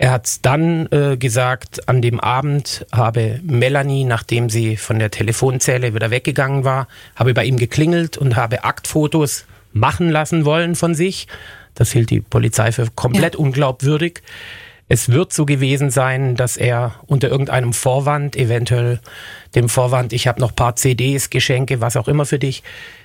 Er 0.00 0.12
hat 0.12 0.46
dann 0.46 0.86
äh, 0.92 1.16
gesagt, 1.16 1.88
an 1.88 2.00
dem 2.00 2.20
Abend 2.20 2.86
habe 2.92 3.40
Melanie, 3.42 4.04
nachdem 4.04 4.48
sie 4.48 4.76
von 4.76 5.00
der 5.00 5.10
Telefonzelle 5.10 5.92
wieder 5.92 6.12
weggegangen 6.12 6.62
war, 6.62 6.86
habe 7.16 7.34
bei 7.34 7.44
ihm 7.44 7.56
geklingelt 7.56 8.16
und 8.16 8.36
habe 8.36 8.62
Aktfotos 8.62 9.46
machen 9.72 10.08
lassen 10.08 10.44
wollen 10.44 10.76
von 10.76 10.94
sich. 10.94 11.26
Das 11.74 11.90
hielt 11.90 12.10
die 12.10 12.20
Polizei 12.20 12.70
für 12.70 12.86
komplett 12.94 13.34
ja. 13.34 13.40
unglaubwürdig. 13.40 14.22
Es 14.88 15.10
wird 15.10 15.32
so 15.32 15.44
gewesen 15.44 15.90
sein, 15.90 16.34
dass 16.34 16.56
er 16.56 16.94
unter 17.06 17.28
irgendeinem 17.28 17.72
Vorwand, 17.72 18.36
eventuell 18.36 19.00
dem 19.54 19.68
Vorwand, 19.68 20.12
ich 20.12 20.26
habe 20.26 20.40
noch 20.40 20.54
paar 20.54 20.76
CDs, 20.76 21.30
Geschenke, 21.30 21.80
was 21.80 21.96
auch 21.96 22.08
immer 22.08 22.24
für 22.24 22.38
dich, 22.38 22.62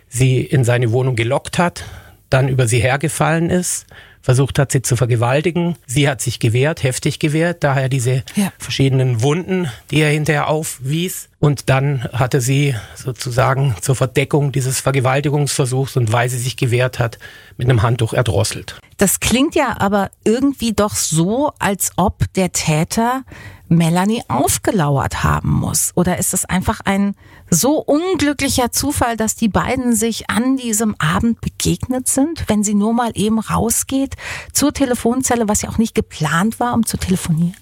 sie 0.07 0.41
in 0.41 0.63
seine 0.63 0.91
Wohnung 0.91 1.15
gelockt 1.15 1.57
hat, 1.57 1.83
dann 2.29 2.47
über 2.47 2.67
sie 2.67 2.79
hergefallen 2.79 3.49
ist, 3.49 3.85
versucht 4.21 4.57
hat, 4.57 4.71
sie 4.71 4.81
zu 4.81 4.95
vergewaltigen. 4.95 5.75
Sie 5.85 6.07
hat 6.07 6.21
sich 6.21 6.39
gewehrt, 6.39 6.83
heftig 6.83 7.19
gewehrt, 7.19 7.63
daher 7.63 7.89
diese 7.89 8.23
ja. 8.35 8.53
verschiedenen 8.57 9.21
Wunden, 9.21 9.69
die 9.91 9.99
er 9.99 10.09
hinterher 10.09 10.47
aufwies. 10.47 11.29
Und 11.43 11.69
dann 11.69 12.07
hatte 12.13 12.39
sie 12.39 12.73
sozusagen 12.95 13.75
zur 13.81 13.97
Verdeckung 13.97 14.53
dieses 14.53 14.79
Vergewaltigungsversuchs 14.79 15.97
und 15.97 16.13
weil 16.13 16.29
sie 16.29 16.37
sich 16.37 16.55
gewehrt 16.55 16.99
hat, 16.99 17.19
mit 17.57 17.69
einem 17.69 17.81
Handtuch 17.81 18.13
erdrosselt. 18.13 18.79
Das 18.95 19.19
klingt 19.19 19.53
ja 19.53 19.75
aber 19.77 20.09
irgendwie 20.23 20.71
doch 20.71 20.95
so, 20.95 21.51
als 21.59 21.91
ob 21.97 22.31
der 22.35 22.53
Täter 22.53 23.23
Melanie 23.67 24.23
aufgelauert 24.29 25.25
haben 25.25 25.49
muss. 25.49 25.91
Oder 25.95 26.17
ist 26.17 26.33
es 26.33 26.45
einfach 26.45 26.79
ein 26.85 27.13
so 27.49 27.77
unglücklicher 27.79 28.71
Zufall, 28.71 29.17
dass 29.17 29.35
die 29.35 29.49
beiden 29.49 29.97
sich 29.97 30.29
an 30.29 30.55
diesem 30.55 30.95
Abend 30.97 31.41
begegnet 31.41 32.07
sind, 32.07 32.45
wenn 32.47 32.63
sie 32.63 32.73
nur 32.73 32.93
mal 32.93 33.11
eben 33.15 33.39
rausgeht 33.39 34.15
zur 34.53 34.71
Telefonzelle, 34.71 35.49
was 35.49 35.61
ja 35.61 35.67
auch 35.67 35.77
nicht 35.77 35.93
geplant 35.93 36.61
war, 36.61 36.73
um 36.73 36.85
zu 36.85 36.95
telefonieren? 36.95 37.57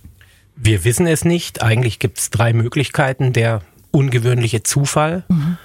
Wir 0.55 0.83
wissen 0.83 1.07
es 1.07 1.25
nicht. 1.25 1.63
Eigentlich 1.63 1.97
gibt 1.97 2.19
es 2.19 2.29
drei 2.29 2.53
Möglichkeiten. 2.53 3.33
Der 3.33 3.63
ungewöhnliche 3.91 4.63
Zufall, 4.63 5.23
mhm. 5.27 5.57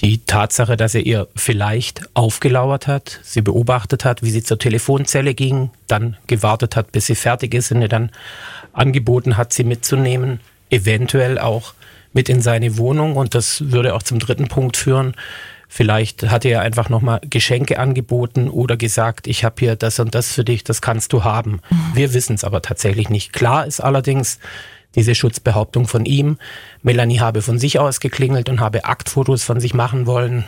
die 0.00 0.24
Tatsache, 0.24 0.76
dass 0.76 0.94
er 0.94 1.06
ihr 1.06 1.28
vielleicht 1.36 2.02
aufgelauert 2.14 2.86
hat, 2.86 3.20
sie 3.22 3.42
beobachtet 3.42 4.04
hat, 4.04 4.22
wie 4.22 4.30
sie 4.30 4.42
zur 4.42 4.58
Telefonzelle 4.58 5.34
ging, 5.34 5.70
dann 5.86 6.16
gewartet 6.26 6.76
hat, 6.76 6.92
bis 6.92 7.06
sie 7.06 7.14
fertig 7.14 7.54
ist 7.54 7.70
und 7.72 7.82
ihr 7.82 7.88
dann 7.88 8.10
angeboten 8.72 9.36
hat, 9.36 9.52
sie 9.52 9.64
mitzunehmen, 9.64 10.40
eventuell 10.70 11.38
auch 11.38 11.74
mit 12.12 12.28
in 12.28 12.40
seine 12.40 12.76
Wohnung. 12.76 13.16
Und 13.16 13.34
das 13.34 13.70
würde 13.70 13.94
auch 13.94 14.02
zum 14.02 14.18
dritten 14.18 14.48
Punkt 14.48 14.76
führen. 14.76 15.14
Vielleicht 15.72 16.28
hat 16.28 16.44
er 16.44 16.62
einfach 16.62 16.88
nochmal 16.88 17.20
Geschenke 17.30 17.78
angeboten 17.78 18.48
oder 18.48 18.76
gesagt, 18.76 19.28
ich 19.28 19.44
habe 19.44 19.54
hier 19.60 19.76
das 19.76 20.00
und 20.00 20.16
das 20.16 20.32
für 20.32 20.42
dich, 20.42 20.64
das 20.64 20.82
kannst 20.82 21.12
du 21.12 21.22
haben. 21.22 21.60
Mhm. 21.70 21.90
Wir 21.94 22.12
wissen 22.12 22.34
es 22.34 22.42
aber 22.42 22.60
tatsächlich 22.60 23.08
nicht. 23.08 23.32
Klar 23.32 23.66
ist 23.66 23.78
allerdings 23.78 24.40
diese 24.96 25.14
Schutzbehauptung 25.14 25.86
von 25.86 26.06
ihm. 26.06 26.38
Melanie 26.82 27.20
habe 27.20 27.40
von 27.40 27.60
sich 27.60 27.78
aus 27.78 28.00
geklingelt 28.00 28.48
und 28.48 28.58
habe 28.58 28.84
Aktfotos 28.84 29.44
von 29.44 29.60
sich 29.60 29.72
machen 29.72 30.06
wollen. 30.06 30.44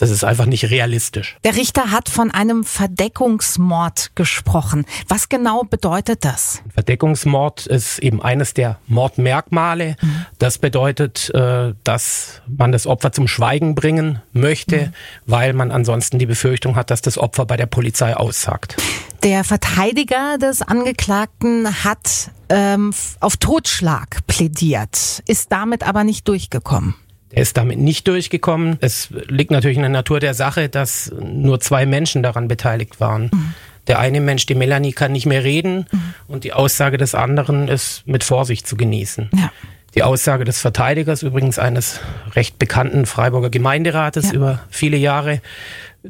Das 0.00 0.08
ist 0.08 0.24
einfach 0.24 0.46
nicht 0.46 0.70
realistisch. 0.70 1.36
Der 1.44 1.56
Richter 1.56 1.90
hat 1.90 2.08
von 2.08 2.30
einem 2.30 2.64
Verdeckungsmord 2.64 4.12
gesprochen. 4.14 4.86
Was 5.08 5.28
genau 5.28 5.62
bedeutet 5.62 6.24
das? 6.24 6.62
Verdeckungsmord 6.72 7.66
ist 7.66 7.98
eben 7.98 8.22
eines 8.22 8.54
der 8.54 8.78
Mordmerkmale. 8.86 9.96
Mhm. 10.00 10.24
Das 10.38 10.56
bedeutet, 10.56 11.28
äh, 11.34 11.74
dass 11.84 12.40
man 12.46 12.72
das 12.72 12.86
Opfer 12.86 13.12
zum 13.12 13.28
Schweigen 13.28 13.74
bringen 13.74 14.22
möchte, 14.32 14.86
mhm. 14.86 14.92
weil 15.26 15.52
man 15.52 15.70
ansonsten 15.70 16.18
die 16.18 16.24
Befürchtung 16.24 16.76
hat, 16.76 16.90
dass 16.90 17.02
das 17.02 17.18
Opfer 17.18 17.44
bei 17.44 17.58
der 17.58 17.66
Polizei 17.66 18.16
aussagt. 18.16 18.76
Der 19.22 19.44
Verteidiger 19.44 20.38
des 20.38 20.62
Angeklagten 20.62 21.84
hat 21.84 22.30
ähm, 22.48 22.94
auf 23.20 23.36
Totschlag 23.36 24.26
plädiert, 24.26 25.22
ist 25.26 25.52
damit 25.52 25.86
aber 25.86 26.04
nicht 26.04 26.26
durchgekommen. 26.26 26.94
Er 27.32 27.42
ist 27.42 27.56
damit 27.56 27.78
nicht 27.78 28.08
durchgekommen. 28.08 28.76
Es 28.80 29.08
liegt 29.28 29.50
natürlich 29.50 29.76
in 29.76 29.82
der 29.82 29.90
Natur 29.90 30.20
der 30.20 30.34
Sache, 30.34 30.68
dass 30.68 31.12
nur 31.20 31.60
zwei 31.60 31.86
Menschen 31.86 32.22
daran 32.22 32.48
beteiligt 32.48 33.00
waren. 33.00 33.30
Mhm. 33.32 33.54
Der 33.86 33.98
eine 33.98 34.20
Mensch, 34.20 34.46
die 34.46 34.54
Melanie, 34.54 34.92
kann 34.92 35.12
nicht 35.12 35.26
mehr 35.26 35.44
reden 35.44 35.86
mhm. 35.90 36.14
und 36.28 36.44
die 36.44 36.52
Aussage 36.52 36.96
des 36.96 37.14
anderen 37.14 37.68
ist 37.68 38.06
mit 38.06 38.24
Vorsicht 38.24 38.66
zu 38.66 38.76
genießen. 38.76 39.30
Ja. 39.34 39.52
Die 39.94 40.04
Aussage 40.04 40.44
des 40.44 40.60
Verteidigers, 40.60 41.22
übrigens 41.22 41.58
eines 41.58 41.98
recht 42.34 42.58
bekannten 42.58 43.06
Freiburger 43.06 43.50
Gemeinderates 43.50 44.26
ja. 44.26 44.34
über 44.34 44.60
viele 44.70 44.96
Jahre, 44.96 45.40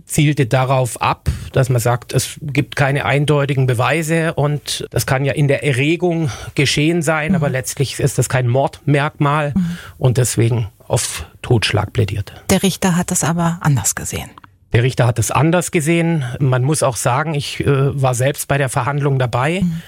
zielte 0.04 0.46
darauf 0.46 1.00
ab, 1.00 1.28
dass 1.52 1.68
man 1.68 1.80
sagt, 1.80 2.12
es 2.12 2.38
gibt 2.42 2.76
keine 2.76 3.06
eindeutigen 3.06 3.66
Beweise 3.66 4.34
und 4.34 4.86
das 4.90 5.06
kann 5.06 5.24
ja 5.24 5.32
in 5.32 5.48
der 5.48 5.64
Erregung 5.64 6.30
geschehen 6.54 7.02
sein, 7.02 7.30
mhm. 7.30 7.36
aber 7.36 7.48
letztlich 7.48 7.98
ist 7.98 8.18
das 8.18 8.28
kein 8.28 8.46
Mordmerkmal 8.46 9.52
mhm. 9.56 9.78
und 9.98 10.18
deswegen 10.18 10.68
auf 10.90 11.26
Totschlag 11.42 11.92
plädierte. 11.92 12.34
Der 12.50 12.62
Richter 12.62 12.96
hat 12.96 13.10
das 13.10 13.24
aber 13.24 13.58
anders 13.60 13.94
gesehen. 13.94 14.30
Der 14.72 14.82
Richter 14.82 15.06
hat 15.06 15.18
es 15.18 15.30
anders 15.30 15.70
gesehen. 15.70 16.24
Man 16.38 16.62
muss 16.62 16.82
auch 16.82 16.96
sagen, 16.96 17.34
ich 17.34 17.60
äh, 17.60 18.00
war 18.00 18.14
selbst 18.14 18.48
bei 18.48 18.58
der 18.58 18.68
Verhandlung 18.68 19.18
dabei. 19.18 19.62
Mhm 19.62 19.82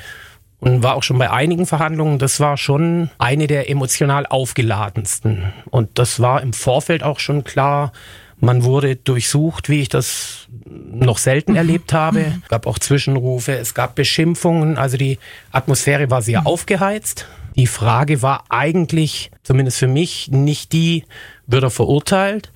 und 0.62 0.84
war 0.84 0.94
auch 0.94 1.02
schon 1.02 1.18
bei 1.18 1.28
einigen 1.28 1.66
Verhandlungen. 1.66 2.20
Das 2.20 2.38
war 2.38 2.56
schon 2.56 3.10
eine 3.18 3.48
der 3.48 3.68
emotional 3.68 4.26
aufgeladensten. 4.26 5.52
Und 5.70 5.98
das 5.98 6.20
war 6.20 6.40
im 6.40 6.52
Vorfeld 6.52 7.02
auch 7.02 7.18
schon 7.18 7.42
klar, 7.42 7.90
man 8.38 8.62
wurde 8.62 8.94
durchsucht, 8.94 9.68
wie 9.68 9.80
ich 9.80 9.88
das 9.88 10.46
noch 10.64 11.18
selten 11.18 11.52
mhm. 11.52 11.58
erlebt 11.58 11.92
habe. 11.92 12.20
Mhm. 12.20 12.42
Es 12.44 12.48
gab 12.48 12.66
auch 12.68 12.78
Zwischenrufe, 12.78 13.56
es 13.56 13.74
gab 13.74 13.96
Beschimpfungen. 13.96 14.78
Also 14.78 14.96
die 14.96 15.18
Atmosphäre 15.50 16.10
war 16.10 16.22
sehr 16.22 16.42
mhm. 16.42 16.46
aufgeheizt. 16.46 17.26
Die 17.56 17.66
Frage 17.66 18.22
war 18.22 18.44
eigentlich, 18.48 19.30
zumindest 19.42 19.78
für 19.78 19.88
mich, 19.88 20.28
nicht 20.30 20.72
die, 20.72 21.04
wird 21.46 21.62
er 21.62 21.70
verurteilt, 21.70 22.52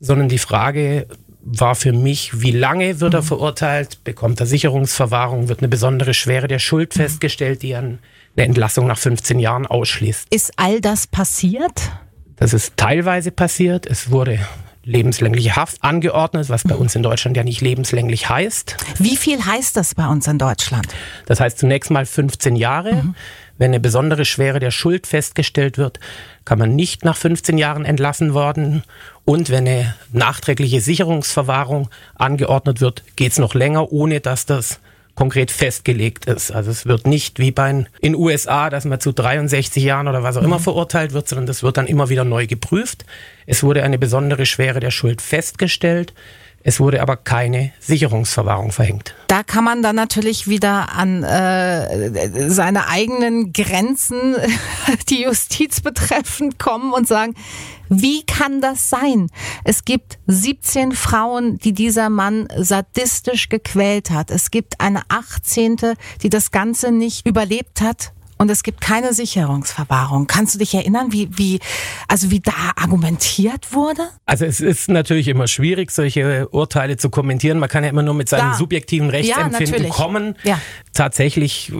sondern 0.00 0.28
die 0.28 0.38
Frage 0.38 1.06
war 1.44 1.74
für 1.74 1.92
mich, 1.92 2.40
wie 2.40 2.52
lange 2.52 3.00
wird 3.00 3.14
er 3.14 3.22
mhm. 3.22 3.26
verurteilt, 3.26 4.04
bekommt 4.04 4.40
er 4.40 4.46
Sicherungsverwahrung, 4.46 5.48
wird 5.48 5.58
eine 5.58 5.68
besondere 5.68 6.14
Schwere 6.14 6.48
der 6.48 6.60
Schuld 6.60 6.94
festgestellt, 6.94 7.62
die 7.62 7.74
an 7.74 7.98
eine 8.36 8.46
Entlassung 8.46 8.86
nach 8.86 8.98
15 8.98 9.38
Jahren 9.38 9.66
ausschließt. 9.66 10.28
Ist 10.30 10.52
all 10.56 10.80
das 10.80 11.06
passiert? 11.06 11.90
Das 12.36 12.54
ist 12.54 12.76
teilweise 12.76 13.30
passiert. 13.30 13.86
Es 13.86 14.10
wurde 14.10 14.38
lebenslängliche 14.84 15.54
Haft 15.54 15.82
angeordnet, 15.82 16.48
was 16.48 16.64
bei 16.64 16.74
uns 16.74 16.94
in 16.94 17.02
Deutschland 17.02 17.36
ja 17.36 17.44
nicht 17.44 17.60
lebenslänglich 17.60 18.28
heißt. 18.28 18.76
Wie 18.98 19.16
viel 19.16 19.44
heißt 19.44 19.76
das 19.76 19.94
bei 19.94 20.06
uns 20.06 20.26
in 20.26 20.38
Deutschland? 20.38 20.88
Das 21.26 21.40
heißt 21.40 21.58
zunächst 21.58 21.90
mal 21.90 22.06
15 22.06 22.56
Jahre. 22.56 22.94
Mhm. 22.94 23.14
Wenn 23.58 23.70
eine 23.70 23.80
besondere 23.80 24.24
Schwere 24.24 24.58
der 24.58 24.70
Schuld 24.70 25.06
festgestellt 25.06 25.78
wird, 25.78 26.00
kann 26.44 26.58
man 26.58 26.74
nicht 26.74 27.04
nach 27.04 27.16
15 27.16 27.58
Jahren 27.58 27.84
entlassen 27.84 28.34
worden. 28.34 28.82
Und 29.24 29.50
wenn 29.50 29.66
eine 29.68 29.94
nachträgliche 30.12 30.80
Sicherungsverwahrung 30.80 31.88
angeordnet 32.14 32.80
wird, 32.80 33.02
geht 33.16 33.32
es 33.32 33.38
noch 33.38 33.54
länger, 33.54 33.92
ohne 33.92 34.20
dass 34.20 34.46
das 34.46 34.80
konkret 35.14 35.50
festgelegt 35.50 36.24
ist. 36.24 36.50
Also 36.50 36.70
es 36.70 36.86
wird 36.86 37.06
nicht 37.06 37.38
wie 37.38 37.50
bei 37.50 37.86
in 38.00 38.14
USA, 38.14 38.70
dass 38.70 38.84
man 38.84 39.00
zu 39.00 39.12
63 39.12 39.82
Jahren 39.82 40.08
oder 40.08 40.22
was 40.22 40.36
auch 40.36 40.42
immer 40.42 40.58
mhm. 40.58 40.62
verurteilt 40.62 41.12
wird, 41.12 41.28
sondern 41.28 41.46
das 41.46 41.62
wird 41.62 41.76
dann 41.76 41.86
immer 41.86 42.08
wieder 42.08 42.24
neu 42.24 42.46
geprüft. 42.46 43.04
Es 43.46 43.62
wurde 43.62 43.82
eine 43.82 43.98
besondere 43.98 44.46
Schwere 44.46 44.80
der 44.80 44.90
Schuld 44.90 45.20
festgestellt. 45.20 46.14
Es 46.64 46.78
wurde 46.78 47.02
aber 47.02 47.16
keine 47.16 47.72
Sicherungsverwahrung 47.80 48.70
verhängt. 48.70 49.14
Da 49.28 49.42
kann 49.42 49.64
man 49.64 49.82
dann 49.82 49.96
natürlich 49.96 50.46
wieder 50.46 50.92
an 50.92 51.24
äh, 51.24 52.48
seine 52.50 52.88
eigenen 52.88 53.52
Grenzen, 53.52 54.36
die 55.08 55.22
Justiz 55.22 55.80
betreffend, 55.80 56.58
kommen 56.58 56.92
und 56.92 57.08
sagen, 57.08 57.34
wie 57.88 58.24
kann 58.24 58.60
das 58.60 58.88
sein? 58.88 59.28
Es 59.64 59.84
gibt 59.84 60.18
17 60.26 60.92
Frauen, 60.92 61.58
die 61.58 61.72
dieser 61.72 62.08
Mann 62.08 62.48
sadistisch 62.56 63.48
gequält 63.48 64.10
hat. 64.10 64.30
Es 64.30 64.50
gibt 64.50 64.80
eine 64.80 65.02
18., 65.08 65.76
die 66.22 66.30
das 66.30 66.50
Ganze 66.52 66.90
nicht 66.90 67.26
überlebt 67.26 67.80
hat 67.80 68.12
und 68.42 68.50
es 68.50 68.64
gibt 68.64 68.80
keine 68.80 69.14
Sicherungsverwahrung. 69.14 70.26
Kannst 70.26 70.56
du 70.56 70.58
dich 70.58 70.74
erinnern, 70.74 71.12
wie, 71.12 71.28
wie, 71.38 71.60
also 72.08 72.32
wie 72.32 72.40
da 72.40 72.72
argumentiert 72.74 73.72
wurde? 73.72 74.02
Also 74.26 74.44
es 74.44 74.60
ist 74.60 74.88
natürlich 74.88 75.28
immer 75.28 75.46
schwierig, 75.46 75.92
solche 75.92 76.48
Urteile 76.48 76.96
zu 76.96 77.08
kommentieren. 77.08 77.60
Man 77.60 77.68
kann 77.68 77.84
ja 77.84 77.90
immer 77.90 78.02
nur 78.02 78.14
mit 78.14 78.28
seinem 78.28 78.48
ja. 78.48 78.54
subjektiven 78.54 79.10
Rechtsempfinden 79.10 79.84
ja, 79.84 79.90
kommen. 79.90 80.34
Ja. 80.42 80.60
Tatsächlich 80.92 81.70
äh, 81.70 81.74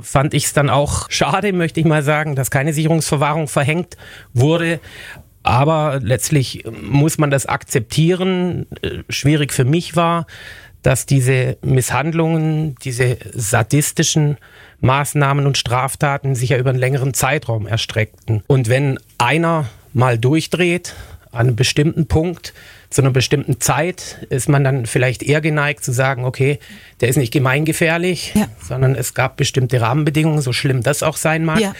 fand 0.00 0.32
ich 0.32 0.44
es 0.44 0.52
dann 0.52 0.70
auch 0.70 1.10
schade, 1.10 1.52
möchte 1.52 1.80
ich 1.80 1.86
mal 1.86 2.04
sagen, 2.04 2.36
dass 2.36 2.52
keine 2.52 2.72
Sicherungsverwahrung 2.72 3.48
verhängt 3.48 3.96
wurde. 4.32 4.78
Aber 5.42 5.98
letztlich 6.00 6.66
muss 6.70 7.18
man 7.18 7.32
das 7.32 7.46
akzeptieren. 7.46 8.68
Äh, 8.82 9.02
schwierig 9.08 9.52
für 9.52 9.64
mich 9.64 9.96
war, 9.96 10.28
dass 10.82 11.04
diese 11.04 11.58
Misshandlungen, 11.62 12.76
diese 12.84 13.18
sadistischen 13.34 14.38
Maßnahmen 14.80 15.46
und 15.46 15.58
Straftaten 15.58 16.34
sich 16.34 16.50
ja 16.50 16.58
über 16.58 16.70
einen 16.70 16.78
längeren 16.78 17.14
Zeitraum 17.14 17.66
erstreckten. 17.66 18.42
Und 18.46 18.68
wenn 18.68 18.98
einer 19.18 19.68
mal 19.92 20.18
durchdreht, 20.18 20.94
an 21.32 21.48
einem 21.48 21.56
bestimmten 21.56 22.06
Punkt, 22.06 22.54
zu 22.90 23.02
einer 23.02 23.12
bestimmten 23.12 23.60
Zeit, 23.60 24.26
ist 24.30 24.48
man 24.48 24.64
dann 24.64 24.84
vielleicht 24.84 25.22
eher 25.22 25.40
geneigt 25.40 25.84
zu 25.84 25.92
sagen, 25.92 26.24
okay, 26.24 26.58
der 27.00 27.08
ist 27.08 27.16
nicht 27.16 27.32
gemeingefährlich, 27.32 28.32
ja. 28.34 28.48
sondern 28.60 28.96
es 28.96 29.14
gab 29.14 29.36
bestimmte 29.36 29.80
Rahmenbedingungen, 29.80 30.40
so 30.40 30.52
schlimm 30.52 30.82
das 30.82 31.04
auch 31.04 31.16
sein 31.16 31.44
mag. 31.44 31.60
Ja. 31.60 31.72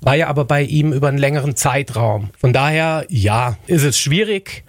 War 0.00 0.14
ja 0.14 0.28
aber 0.28 0.44
bei 0.44 0.62
ihm 0.62 0.92
über 0.92 1.08
einen 1.08 1.18
längeren 1.18 1.56
Zeitraum. 1.56 2.30
Von 2.38 2.52
daher, 2.52 3.04
ja, 3.08 3.56
ist 3.66 3.82
es 3.82 3.98
schwierig. 3.98 4.64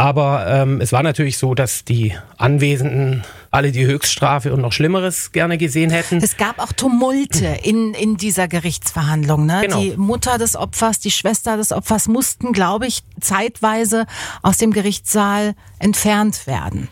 Aber 0.00 0.46
ähm, 0.48 0.80
es 0.80 0.92
war 0.92 1.02
natürlich 1.02 1.36
so, 1.36 1.54
dass 1.54 1.84
die 1.84 2.14
Anwesenden 2.38 3.22
alle 3.50 3.70
die 3.70 3.84
Höchststrafe 3.84 4.50
und 4.50 4.62
noch 4.62 4.72
Schlimmeres 4.72 5.30
gerne 5.32 5.58
gesehen 5.58 5.90
hätten. 5.90 6.22
Es 6.22 6.38
gab 6.38 6.58
auch 6.58 6.72
Tumulte 6.72 7.58
in, 7.62 7.92
in 7.92 8.16
dieser 8.16 8.48
Gerichtsverhandlung. 8.48 9.44
Ne? 9.44 9.60
Genau. 9.60 9.78
Die 9.78 9.96
Mutter 9.98 10.38
des 10.38 10.56
Opfers, 10.56 11.00
die 11.00 11.10
Schwester 11.10 11.58
des 11.58 11.70
Opfers 11.70 12.08
mussten, 12.08 12.54
glaube 12.54 12.86
ich, 12.86 13.02
zeitweise 13.20 14.06
aus 14.40 14.56
dem 14.56 14.72
Gerichtssaal 14.72 15.54
entfernt 15.78 16.46
werden. 16.46 16.88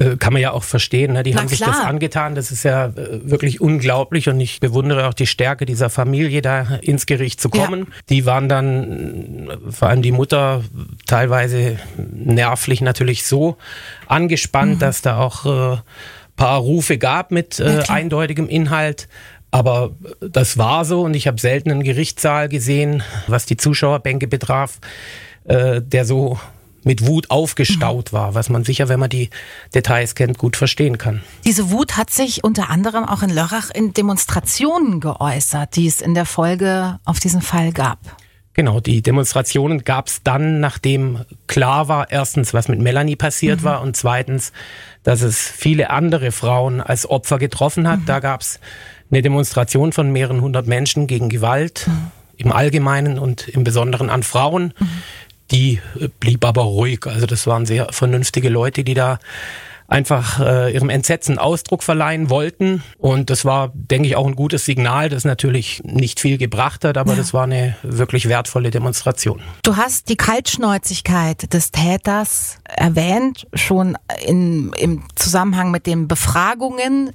Äh, 0.00 0.16
kann 0.16 0.32
man 0.32 0.40
ja 0.40 0.52
auch 0.52 0.64
verstehen. 0.64 1.12
Ne? 1.12 1.22
Die 1.22 1.34
Na 1.34 1.40
haben 1.40 1.48
klar. 1.48 1.58
sich 1.58 1.66
das 1.66 1.84
angetan. 1.84 2.34
Das 2.34 2.50
ist 2.50 2.62
ja 2.62 2.86
äh, 2.86 2.92
wirklich 3.22 3.60
unglaublich 3.60 4.30
und 4.30 4.40
ich 4.40 4.58
bewundere 4.58 5.06
auch 5.06 5.14
die 5.14 5.26
Stärke 5.26 5.66
dieser 5.66 5.90
Familie, 5.90 6.40
da 6.40 6.78
ins 6.80 7.04
Gericht 7.04 7.38
zu 7.40 7.50
kommen. 7.50 7.80
Ja. 7.80 7.86
Die 8.08 8.26
waren 8.26 8.48
dann, 8.48 9.48
äh, 9.50 9.70
vor 9.70 9.88
allem 9.88 10.00
die 10.00 10.12
Mutter, 10.12 10.64
teilweise 11.06 11.78
nervlich 11.98 12.80
natürlich 12.80 13.24
so 13.24 13.58
angespannt, 14.06 14.76
mhm. 14.76 14.78
dass 14.78 15.02
da 15.02 15.18
auch 15.18 15.74
äh, 15.74 15.78
paar 16.34 16.58
Rufe 16.60 16.96
gab 16.96 17.30
mit 17.30 17.60
äh, 17.60 17.82
eindeutigem 17.88 18.48
Inhalt. 18.48 19.06
Aber 19.50 19.90
das 20.20 20.56
war 20.56 20.86
so 20.86 21.02
und 21.02 21.14
ich 21.14 21.26
habe 21.26 21.38
selten 21.38 21.70
einen 21.70 21.82
Gerichtssaal 21.82 22.48
gesehen, 22.48 23.02
was 23.26 23.44
die 23.44 23.58
Zuschauerbänke 23.58 24.28
betraf, 24.28 24.78
äh, 25.44 25.82
der 25.82 26.06
so 26.06 26.38
mit 26.84 27.06
Wut 27.06 27.30
aufgestaut 27.30 28.12
mhm. 28.12 28.16
war, 28.16 28.34
was 28.34 28.48
man 28.48 28.64
sicher, 28.64 28.88
wenn 28.88 29.00
man 29.00 29.10
die 29.10 29.30
Details 29.74 30.14
kennt, 30.14 30.38
gut 30.38 30.56
verstehen 30.56 30.98
kann. 30.98 31.22
Diese 31.44 31.70
Wut 31.70 31.96
hat 31.96 32.10
sich 32.10 32.44
unter 32.44 32.70
anderem 32.70 33.04
auch 33.04 33.22
in 33.22 33.30
Lörrach 33.30 33.70
in 33.70 33.92
Demonstrationen 33.92 35.00
geäußert, 35.00 35.76
die 35.76 35.86
es 35.86 36.00
in 36.00 36.14
der 36.14 36.26
Folge 36.26 36.98
auf 37.04 37.20
diesen 37.20 37.42
Fall 37.42 37.72
gab. 37.72 37.98
Genau, 38.52 38.80
die 38.80 39.00
Demonstrationen 39.00 39.84
gab 39.84 40.08
es 40.08 40.22
dann, 40.22 40.60
nachdem 40.60 41.20
klar 41.46 41.88
war, 41.88 42.10
erstens, 42.10 42.52
was 42.52 42.68
mit 42.68 42.80
Melanie 42.80 43.16
passiert 43.16 43.60
mhm. 43.60 43.64
war 43.64 43.80
und 43.80 43.96
zweitens, 43.96 44.52
dass 45.02 45.22
es 45.22 45.38
viele 45.38 45.90
andere 45.90 46.32
Frauen 46.32 46.80
als 46.80 47.08
Opfer 47.08 47.38
getroffen 47.38 47.88
hat. 47.88 48.00
Mhm. 48.00 48.06
Da 48.06 48.18
gab 48.18 48.40
es 48.40 48.58
eine 49.10 49.22
Demonstration 49.22 49.92
von 49.92 50.10
mehreren 50.12 50.40
hundert 50.40 50.66
Menschen 50.66 51.06
gegen 51.06 51.28
Gewalt 51.28 51.86
mhm. 51.86 52.10
im 52.36 52.52
Allgemeinen 52.52 53.18
und 53.18 53.48
im 53.48 53.62
Besonderen 53.64 54.10
an 54.10 54.22
Frauen. 54.24 54.74
Mhm. 54.78 54.88
Die 55.50 55.80
blieb 56.20 56.44
aber 56.44 56.62
ruhig. 56.62 57.06
Also 57.06 57.26
das 57.26 57.46
waren 57.46 57.66
sehr 57.66 57.88
vernünftige 57.92 58.48
Leute, 58.48 58.84
die 58.84 58.94
da 58.94 59.18
einfach 59.90 60.38
äh, 60.40 60.72
ihrem 60.72 60.88
Entsetzen 60.88 61.38
Ausdruck 61.38 61.82
verleihen 61.82 62.30
wollten. 62.30 62.82
Und 62.96 63.28
das 63.28 63.44
war, 63.44 63.72
denke 63.74 64.08
ich, 64.08 64.16
auch 64.16 64.26
ein 64.26 64.36
gutes 64.36 64.64
Signal, 64.64 65.08
das 65.08 65.24
natürlich 65.24 65.82
nicht 65.84 66.20
viel 66.20 66.38
gebracht 66.38 66.84
hat, 66.84 66.96
aber 66.96 67.12
ja. 67.12 67.18
das 67.18 67.34
war 67.34 67.44
eine 67.44 67.76
wirklich 67.82 68.28
wertvolle 68.28 68.70
Demonstration. 68.70 69.42
Du 69.64 69.76
hast 69.76 70.08
die 70.08 70.16
Kaltschnäuzigkeit 70.16 71.52
des 71.52 71.72
Täters 71.72 72.58
erwähnt, 72.64 73.48
schon 73.52 73.98
in, 74.24 74.72
im 74.78 75.02
Zusammenhang 75.16 75.72
mit 75.72 75.86
den 75.86 76.06
Befragungen 76.06 77.10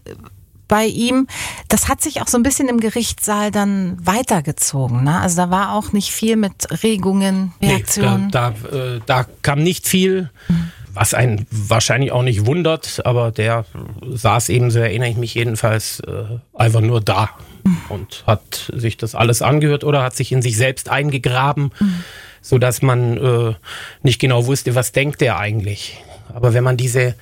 bei 0.67 0.85
ihm. 0.85 1.27
Das 1.67 1.87
hat 1.87 2.01
sich 2.01 2.21
auch 2.21 2.27
so 2.27 2.37
ein 2.37 2.43
bisschen 2.43 2.67
im 2.67 2.79
Gerichtssaal 2.79 3.51
dann 3.51 3.97
weitergezogen. 4.05 5.03
Ne? 5.03 5.19
Also 5.19 5.37
da 5.37 5.49
war 5.49 5.73
auch 5.73 5.91
nicht 5.91 6.11
viel 6.11 6.35
mit 6.35 6.83
Regungen, 6.83 7.53
Reaktionen. 7.61 8.25
Nee, 8.25 8.31
da, 8.31 8.53
da, 8.71 8.77
äh, 8.77 9.01
da 9.05 9.25
kam 9.41 9.63
nicht 9.63 9.87
viel. 9.87 10.29
Mhm. 10.47 10.71
Was 10.93 11.13
einen 11.13 11.45
wahrscheinlich 11.51 12.13
auch 12.13 12.23
nicht 12.23 12.45
wundert, 12.45 13.05
aber 13.05 13.29
der 13.31 13.65
saß 14.09 14.47
eben, 14.47 14.71
so 14.71 14.79
erinnere 14.79 15.09
ich 15.09 15.17
mich 15.17 15.35
jedenfalls, 15.35 15.99
äh, 15.99 16.39
einfach 16.53 16.79
nur 16.79 17.01
da 17.01 17.31
mhm. 17.65 17.77
und 17.89 18.23
hat 18.25 18.71
sich 18.73 18.95
das 18.95 19.13
alles 19.13 19.41
angehört 19.41 19.83
oder 19.83 20.03
hat 20.03 20.15
sich 20.15 20.31
in 20.31 20.41
sich 20.41 20.55
selbst 20.55 20.89
eingegraben, 20.89 21.71
mhm. 21.77 22.03
so 22.41 22.59
dass 22.59 22.81
man 22.81 23.17
äh, 23.17 23.55
nicht 24.03 24.19
genau 24.21 24.45
wusste, 24.45 24.73
was 24.73 24.93
denkt 24.93 25.21
er 25.21 25.37
eigentlich. 25.37 26.01
Aber 26.33 26.53
wenn 26.53 26.63
man 26.63 26.77
diese 26.77 27.15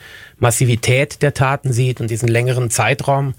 Massivität 0.43 1.21
der 1.23 1.34
Taten 1.34 1.73
sieht 1.73 2.01
und 2.01 2.12
diesen 2.12 2.27
längeren 2.27 2.69
Zeitraum, 2.69 3.34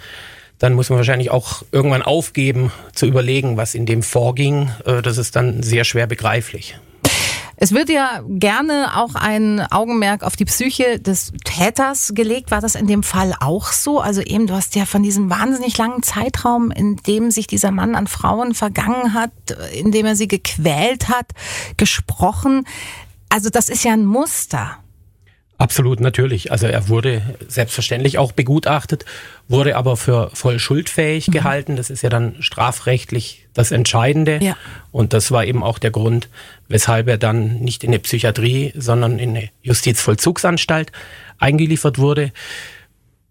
dann 0.59 0.73
muss 0.73 0.89
man 0.89 0.97
wahrscheinlich 0.97 1.31
auch 1.31 1.63
irgendwann 1.71 2.03
aufgeben, 2.03 2.73
zu 2.95 3.07
überlegen, 3.07 3.57
was 3.57 3.75
in 3.75 3.87
dem 3.87 4.03
vorging. 4.03 4.71
Äh, 4.87 5.03
das 5.03 5.19
ist 5.19 5.37
dann 5.37 5.63
sehr 5.63 5.85
schwer 5.85 6.07
begreiflich. 6.07 6.77
Es 7.57 7.73
wird 7.73 7.89
ja 7.89 8.23
gerne 8.27 8.97
auch 8.97 9.15
ein 9.15 9.61
Augenmerk 9.61 10.25
auf 10.25 10.35
die 10.35 10.45
Psyche 10.45 10.99
des 10.99 11.33
Täters 11.45 12.13
gelegt. 12.15 12.51
War 12.51 12.61
das 12.61 12.75
in 12.75 12.87
dem 12.87 13.03
Fall 13.03 13.35
auch 13.39 13.71
so? 13.71 14.01
Also 14.01 14.23
eben, 14.23 14.47
du 14.47 14.55
hast 14.55 14.75
ja 14.75 14.87
von 14.87 15.03
diesem 15.03 15.31
wahnsinnig 15.31 15.77
langen 15.79 16.03
Zeitraum, 16.03 16.71
in 16.73 16.97
dem 16.97 17.31
sich 17.31 17.47
dieser 17.47 17.71
Mann 17.71 17.95
an 17.95 18.07
Frauen 18.07 18.55
vergangen 18.55 19.15
hat, 19.15 19.31
in 19.73 19.93
dem 19.93 20.07
er 20.07 20.17
sie 20.17 20.27
gequält 20.27 21.09
hat, 21.09 21.27
gesprochen. 21.77 22.67
Also 23.29 23.51
das 23.51 23.69
ist 23.69 23.85
ja 23.85 23.93
ein 23.93 24.05
Muster. 24.05 24.79
Absolut, 25.57 26.01
natürlich. 26.01 26.51
Also 26.51 26.67
er 26.67 26.89
wurde 26.89 27.23
selbstverständlich 27.47 28.19
auch 28.19 28.33
begutachtet, 28.33 29.05
wurde 29.49 29.77
aber 29.77 29.97
für 29.97 30.31
voll 30.35 30.59
schuldfähig 30.59 31.29
mhm. 31.29 31.33
gehalten. 31.33 31.77
Das 31.77 31.91
ist 31.91 32.03
ja 32.03 32.11
dann 32.11 32.37
strafrechtlich 32.41 33.47
das 33.55 33.71
Entscheidende. 33.71 34.41
Ja. 34.43 34.57
Und 34.91 35.13
das 35.13 35.31
war 35.31 35.45
eben 35.45 35.63
auch 35.63 35.79
der 35.79 35.93
Grund, 35.93 36.29
weshalb 36.69 37.09
er 37.09 37.19
dann 37.19 37.61
nicht 37.61 37.85
in 37.85 37.91
eine 37.91 38.01
Psychiatrie, 38.01 38.73
sondern 38.77 39.19
in 39.19 39.31
eine 39.31 39.51
Justizvollzugsanstalt 39.63 40.91
eingeliefert 41.39 41.99
wurde. 41.99 42.33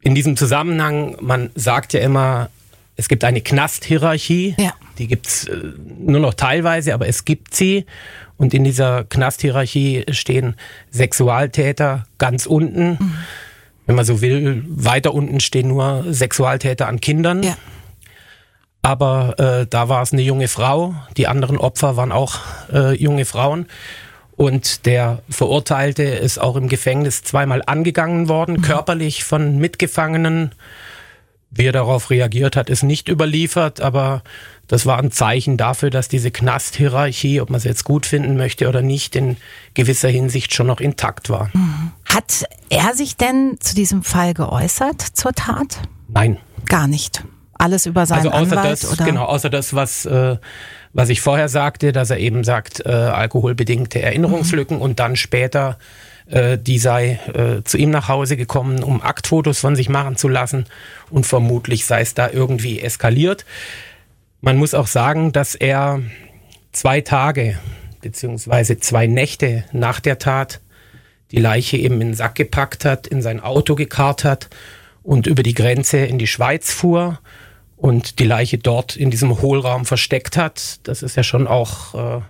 In 0.01 0.15
diesem 0.15 0.37
Zusammenhang, 0.37 1.17
man 1.19 1.49
sagt 1.55 1.93
ja 1.93 1.99
immer, 1.99 2.49
es 2.95 3.07
gibt 3.07 3.23
eine 3.23 3.41
Knasthierarchie. 3.41 4.55
Ja. 4.57 4.73
Die 4.97 5.07
gibt's 5.07 5.47
äh, 5.47 5.57
nur 5.99 6.19
noch 6.19 6.33
teilweise, 6.33 6.93
aber 6.93 7.07
es 7.07 7.25
gibt 7.25 7.55
sie. 7.55 7.85
Und 8.37 8.53
in 8.53 8.63
dieser 8.63 9.03
Knasthierarchie 9.05 10.05
stehen 10.11 10.55
Sexualtäter 10.91 12.05
ganz 12.17 12.45
unten. 12.45 12.91
Mhm. 12.91 13.13
Wenn 13.85 13.95
man 13.95 14.05
so 14.05 14.21
will, 14.21 14.63
weiter 14.67 15.13
unten 15.13 15.39
stehen 15.39 15.67
nur 15.67 16.05
Sexualtäter 16.09 16.87
an 16.87 17.01
Kindern. 17.01 17.43
Ja. 17.43 17.57
Aber 18.81 19.39
äh, 19.39 19.67
da 19.67 19.89
war 19.89 20.01
es 20.01 20.13
eine 20.13 20.21
junge 20.21 20.47
Frau. 20.47 20.93
Die 21.17 21.27
anderen 21.27 21.57
Opfer 21.57 21.95
waren 21.95 22.11
auch 22.11 22.39
äh, 22.71 22.93
junge 22.95 23.25
Frauen. 23.25 23.67
Und 24.35 24.85
der 24.85 25.21
Verurteilte 25.29 26.03
ist 26.03 26.37
auch 26.37 26.55
im 26.55 26.67
Gefängnis 26.67 27.23
zweimal 27.23 27.61
angegangen 27.65 28.29
worden, 28.29 28.57
mhm. 28.57 28.61
körperlich 28.61 29.23
von 29.23 29.57
Mitgefangenen. 29.57 30.51
Wie 31.55 31.65
er 31.65 31.71
darauf 31.71 32.09
reagiert 32.09 32.55
hat, 32.55 32.69
ist 32.69 32.83
nicht 32.83 33.07
überliefert, 33.09 33.79
aber 33.79 34.23
das 34.67 34.85
war 34.85 34.97
ein 34.97 35.11
Zeichen 35.11 35.55
dafür, 35.57 35.91
dass 35.91 36.07
diese 36.07 36.31
Knasthierarchie, 36.31 37.41
ob 37.41 37.49
man 37.49 37.57
es 37.57 37.63
jetzt 37.63 37.83
gut 37.83 38.05
finden 38.05 38.37
möchte 38.37 38.67
oder 38.67 38.81
nicht, 38.81 39.15
in 39.15 39.37
gewisser 39.73 40.09
Hinsicht 40.09 40.53
schon 40.53 40.67
noch 40.67 40.79
intakt 40.79 41.29
war. 41.29 41.51
Hat 42.05 42.45
er 42.69 42.95
sich 42.95 43.17
denn 43.17 43.57
zu 43.59 43.75
diesem 43.75 44.03
Fall 44.03 44.33
geäußert 44.33 45.01
zur 45.01 45.33
Tat? 45.33 45.79
Nein. 46.07 46.37
Gar 46.65 46.87
nicht. 46.87 47.23
Alles 47.55 47.85
über 47.85 48.05
seinen 48.05 48.27
also 48.27 48.31
außer 48.31 48.57
Anwalt, 48.57 48.83
das, 48.83 48.91
oder? 48.91 49.05
Genau, 49.05 49.25
außer 49.25 49.49
das, 49.49 49.75
was, 49.75 50.05
äh, 50.05 50.37
was 50.91 51.09
ich 51.09 51.21
vorher 51.21 51.49
sagte, 51.49 51.91
dass 51.91 52.09
er 52.09 52.17
eben 52.17 52.43
sagt, 52.43 52.85
äh, 52.85 52.89
alkoholbedingte 52.89 54.01
Erinnerungslücken 54.01 54.77
mhm. 54.77 54.81
und 54.81 54.99
dann 54.99 55.15
später 55.15 55.77
äh, 56.27 56.57
die 56.57 56.79
sei 56.79 57.19
äh, 57.33 57.63
zu 57.63 57.77
ihm 57.77 57.89
nach 57.89 58.07
Hause 58.07 58.37
gekommen, 58.37 58.83
um 58.83 59.01
Aktfotos 59.01 59.59
von 59.59 59.75
sich 59.75 59.89
machen 59.89 60.15
zu 60.15 60.27
lassen 60.27 60.65
und 61.09 61.25
vermutlich 61.25 61.85
sei 61.85 62.01
es 62.01 62.13
da 62.13 62.29
irgendwie 62.29 62.79
eskaliert. 62.79 63.45
Man 64.41 64.57
muss 64.57 64.73
auch 64.73 64.87
sagen, 64.87 65.31
dass 65.31 65.55
er 65.55 66.01
zwei 66.71 67.01
Tage 67.01 67.57
beziehungsweise 68.01 68.77
zwei 68.77 69.07
Nächte 69.07 69.63
nach 69.71 69.99
der 69.99 70.19
Tat 70.19 70.59
die 71.31 71.39
Leiche 71.39 71.77
eben 71.77 71.95
in 71.95 72.09
den 72.09 72.13
Sack 72.13 72.35
gepackt 72.35 72.85
hat, 72.85 73.07
in 73.07 73.21
sein 73.21 73.39
Auto 73.39 73.75
gekarrt 73.75 74.23
hat 74.23 74.49
und 75.01 75.27
über 75.27 75.43
die 75.43 75.55
Grenze 75.55 75.97
in 75.97 76.19
die 76.19 76.27
Schweiz 76.27 76.71
fuhr 76.71 77.19
und 77.75 78.19
die 78.19 78.25
Leiche 78.25 78.57
dort 78.57 78.95
in 78.95 79.09
diesem 79.09 79.41
Hohlraum 79.41 79.85
versteckt 79.85 80.37
hat. 80.37 80.87
Das 80.87 81.01
ist 81.01 81.17
ja 81.17 81.23
schon 81.23 81.47
auch 81.47 82.19
äh, 82.19 82.21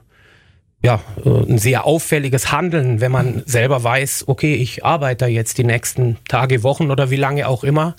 ja, 0.84 1.02
äh, 1.24 1.30
ein 1.30 1.58
sehr 1.58 1.86
auffälliges 1.86 2.52
Handeln, 2.52 3.02
wenn 3.02 3.12
man 3.12 3.44
selber 3.46 3.84
weiß, 3.84 4.26
okay, 4.28 4.56
ich 4.56 4.86
arbeite 4.86 5.26
jetzt 5.28 5.58
die 5.58 5.64
nächsten 5.64 6.18
Tage, 6.28 6.64
Wochen 6.64 6.92
oder 6.92 7.10
wie 7.10 7.16
lange 7.16 7.48
auch 7.48 7.64
immer 7.64 7.96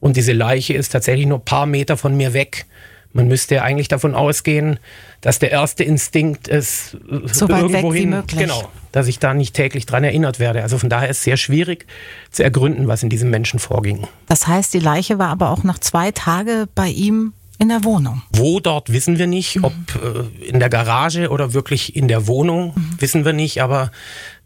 und 0.00 0.16
diese 0.16 0.32
Leiche 0.32 0.74
ist 0.74 0.90
tatsächlich 0.90 1.26
nur 1.26 1.38
ein 1.38 1.44
paar 1.44 1.66
Meter 1.66 1.96
von 1.96 2.16
mir 2.16 2.32
weg. 2.32 2.66
Man 3.12 3.26
müsste 3.26 3.62
eigentlich 3.62 3.88
davon 3.88 4.14
ausgehen, 4.14 4.78
dass 5.22 5.38
der 5.38 5.50
erste 5.50 5.82
Instinkt 5.82 6.46
ist, 6.46 6.98
so 7.32 7.48
weit 7.48 7.62
irgendwohin, 7.62 7.94
weg 7.94 7.94
wie 7.94 8.06
möglich. 8.06 8.40
genau, 8.40 8.70
dass 8.92 9.08
ich 9.08 9.18
da 9.18 9.32
nicht 9.34 9.54
täglich 9.54 9.86
dran 9.86 10.04
erinnert 10.04 10.38
werde. 10.38 10.62
Also 10.62 10.78
von 10.78 10.90
daher 10.90 11.08
ist 11.08 11.18
es 11.18 11.24
sehr 11.24 11.38
schwierig 11.38 11.86
zu 12.30 12.44
ergründen, 12.44 12.86
was 12.86 13.02
in 13.02 13.08
diesem 13.08 13.30
Menschen 13.30 13.58
vorging. 13.58 14.06
Das 14.26 14.46
heißt, 14.46 14.72
die 14.74 14.78
Leiche 14.78 15.18
war 15.18 15.30
aber 15.30 15.50
auch 15.50 15.64
nach 15.64 15.78
zwei 15.78 16.12
Tagen 16.12 16.66
bei 16.74 16.88
ihm 16.88 17.32
in 17.58 17.68
der 17.68 17.84
Wohnung. 17.84 18.22
Wo 18.32 18.60
dort 18.60 18.92
wissen 18.92 19.18
wir 19.18 19.26
nicht, 19.26 19.56
mhm. 19.56 19.64
ob 19.64 19.74
äh, 20.02 20.46
in 20.46 20.60
der 20.60 20.68
Garage 20.68 21.30
oder 21.30 21.52
wirklich 21.54 21.96
in 21.96 22.08
der 22.08 22.26
Wohnung, 22.26 22.72
mhm. 22.74 23.00
wissen 23.00 23.24
wir 23.24 23.32
nicht, 23.32 23.62
aber 23.62 23.90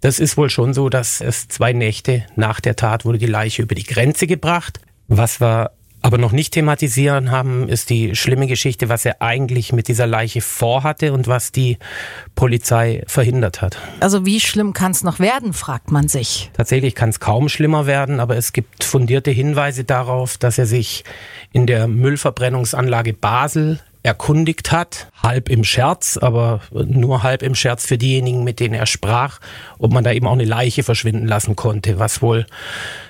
das 0.01 0.19
ist 0.19 0.37
wohl 0.37 0.51
schon 0.51 0.75
so, 0.75 0.89
dass 0.89 1.21
es 1.21 1.49
zwei 1.49 1.73
Nächte 1.73 2.25
nach 2.37 2.61
der 2.61 2.77
Tat 2.77 3.05
wurde 3.05 3.19
die 3.19 3.27
Leiche 3.27 3.63
über 3.63 3.75
die 3.75 3.85
Grenze 3.85 4.27
gebracht. 4.27 4.81
Was 5.09 5.41
wir 5.41 5.73
aber 6.03 6.19
noch 6.19 6.33
nicht 6.33 6.53
thematisieren 6.53 7.31
haben, 7.31 7.69
ist 7.69 7.89
die 7.89 8.15
schlimme 8.17 8.47
Geschichte, 8.47 8.89
was 8.89 9.05
er 9.05 9.23
eigentlich 9.23 9.73
mit 9.73 9.89
dieser 9.89 10.07
Leiche 10.07 10.41
vorhatte 10.41 11.13
und 11.13 11.29
was 11.29 11.53
die 11.53 11.79
Polizei 12.35 13.05
verhindert 13.07 13.63
hat. 13.63 13.79
Also 14.01 14.27
wie 14.27 14.41
schlimm 14.41 14.73
kann 14.73 14.91
es 14.91 15.05
noch 15.05 15.21
werden, 15.21 15.53
fragt 15.53 15.91
man 15.91 16.09
sich. 16.09 16.51
Tatsächlich 16.55 16.95
kann 16.95 17.11
es 17.11 17.21
kaum 17.21 17.49
schlimmer 17.49 17.87
werden, 17.87 18.21
aber 18.21 18.37
es 18.37 18.53
gibt 18.53 18.85
fundierte 18.85 19.31
Hinweise 19.31 19.85
darauf, 19.85 20.39
dass 20.39 20.59
er 20.59 20.67
sich 20.67 21.05
in 21.53 21.67
der 21.67 21.87
Müllverbrennungsanlage 21.87 23.13
Basel 23.13 23.81
erkundigt 24.03 24.73
hat, 24.73 25.09
halb 25.23 25.49
im 25.49 25.63
Scherz, 25.63 26.17
aber 26.17 26.61
nur 26.73 27.23
halb 27.23 27.43
im 27.43 27.55
Scherz 27.55 27.87
für 27.87 27.99
diejenigen, 27.99 28.43
mit 28.43 28.59
denen 28.59 28.75
er 28.75 28.87
sprach, 28.87 29.39
ob 29.79 29.93
man 29.93 30.03
da 30.03 30.13
eben 30.13 30.27
auch 30.27 30.33
eine 30.33 30.45
Leiche 30.45 30.83
verschwinden 30.83 31.27
lassen 31.27 31.55
konnte, 31.55 31.99
was 31.99 32.21
wohl 32.21 32.47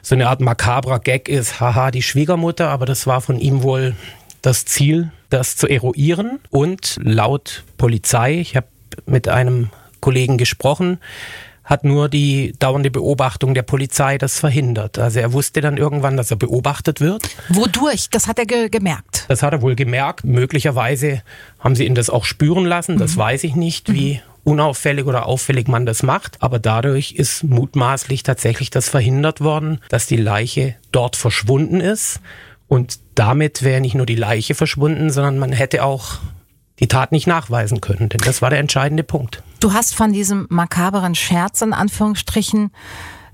so 0.02 0.14
eine 0.14 0.28
Art 0.28 0.40
makabrer 0.40 0.98
Gag 0.98 1.28
ist, 1.28 1.60
haha, 1.60 1.90
die 1.90 2.02
Schwiegermutter, 2.02 2.68
aber 2.68 2.84
das 2.84 3.06
war 3.06 3.20
von 3.20 3.38
ihm 3.38 3.62
wohl 3.62 3.96
das 4.42 4.64
Ziel, 4.64 5.10
das 5.30 5.56
zu 5.56 5.66
eruieren. 5.66 6.40
Und 6.50 6.98
laut 7.02 7.64
Polizei, 7.78 8.34
ich 8.34 8.56
habe 8.56 8.66
mit 9.06 9.28
einem 9.28 9.70
Kollegen 10.00 10.36
gesprochen, 10.36 10.98
hat 11.72 11.84
nur 11.84 12.10
die 12.10 12.52
dauernde 12.58 12.90
Beobachtung 12.90 13.54
der 13.54 13.62
Polizei 13.62 14.18
das 14.18 14.38
verhindert. 14.38 14.98
Also 14.98 15.20
er 15.20 15.32
wusste 15.32 15.62
dann 15.62 15.78
irgendwann, 15.78 16.18
dass 16.18 16.30
er 16.30 16.36
beobachtet 16.36 17.00
wird. 17.00 17.30
Wodurch? 17.48 18.10
Das 18.10 18.28
hat 18.28 18.38
er 18.38 18.44
ge 18.44 18.68
gemerkt. 18.68 19.24
Das 19.28 19.42
hat 19.42 19.54
er 19.54 19.62
wohl 19.62 19.74
gemerkt. 19.74 20.22
Möglicherweise 20.22 21.22
haben 21.58 21.74
sie 21.74 21.86
ihn 21.86 21.94
das 21.94 22.10
auch 22.10 22.26
spüren 22.26 22.66
lassen. 22.66 22.98
Das 22.98 23.14
mhm. 23.14 23.20
weiß 23.20 23.44
ich 23.44 23.56
nicht, 23.56 23.90
wie 23.90 24.20
unauffällig 24.44 25.06
oder 25.06 25.24
auffällig 25.24 25.66
man 25.66 25.86
das 25.86 26.02
macht. 26.02 26.36
Aber 26.40 26.58
dadurch 26.58 27.12
ist 27.12 27.42
mutmaßlich 27.42 28.22
tatsächlich 28.22 28.68
das 28.68 28.90
verhindert 28.90 29.40
worden, 29.40 29.80
dass 29.88 30.06
die 30.06 30.18
Leiche 30.18 30.74
dort 30.90 31.16
verschwunden 31.16 31.80
ist. 31.80 32.20
Und 32.68 32.98
damit 33.14 33.62
wäre 33.62 33.80
nicht 33.80 33.94
nur 33.94 34.04
die 34.04 34.14
Leiche 34.14 34.54
verschwunden, 34.54 35.08
sondern 35.08 35.38
man 35.38 35.52
hätte 35.52 35.84
auch 35.84 36.18
die 36.80 36.88
Tat 36.88 37.12
nicht 37.12 37.26
nachweisen 37.26 37.80
können. 37.80 38.08
Denn 38.08 38.20
das 38.24 38.42
war 38.42 38.50
der 38.50 38.58
entscheidende 38.58 39.02
Punkt. 39.02 39.42
Du 39.60 39.72
hast 39.72 39.94
von 39.94 40.12
diesem 40.12 40.46
makaberen 40.50 41.14
Scherz 41.14 41.62
in 41.62 41.72
Anführungsstrichen 41.72 42.70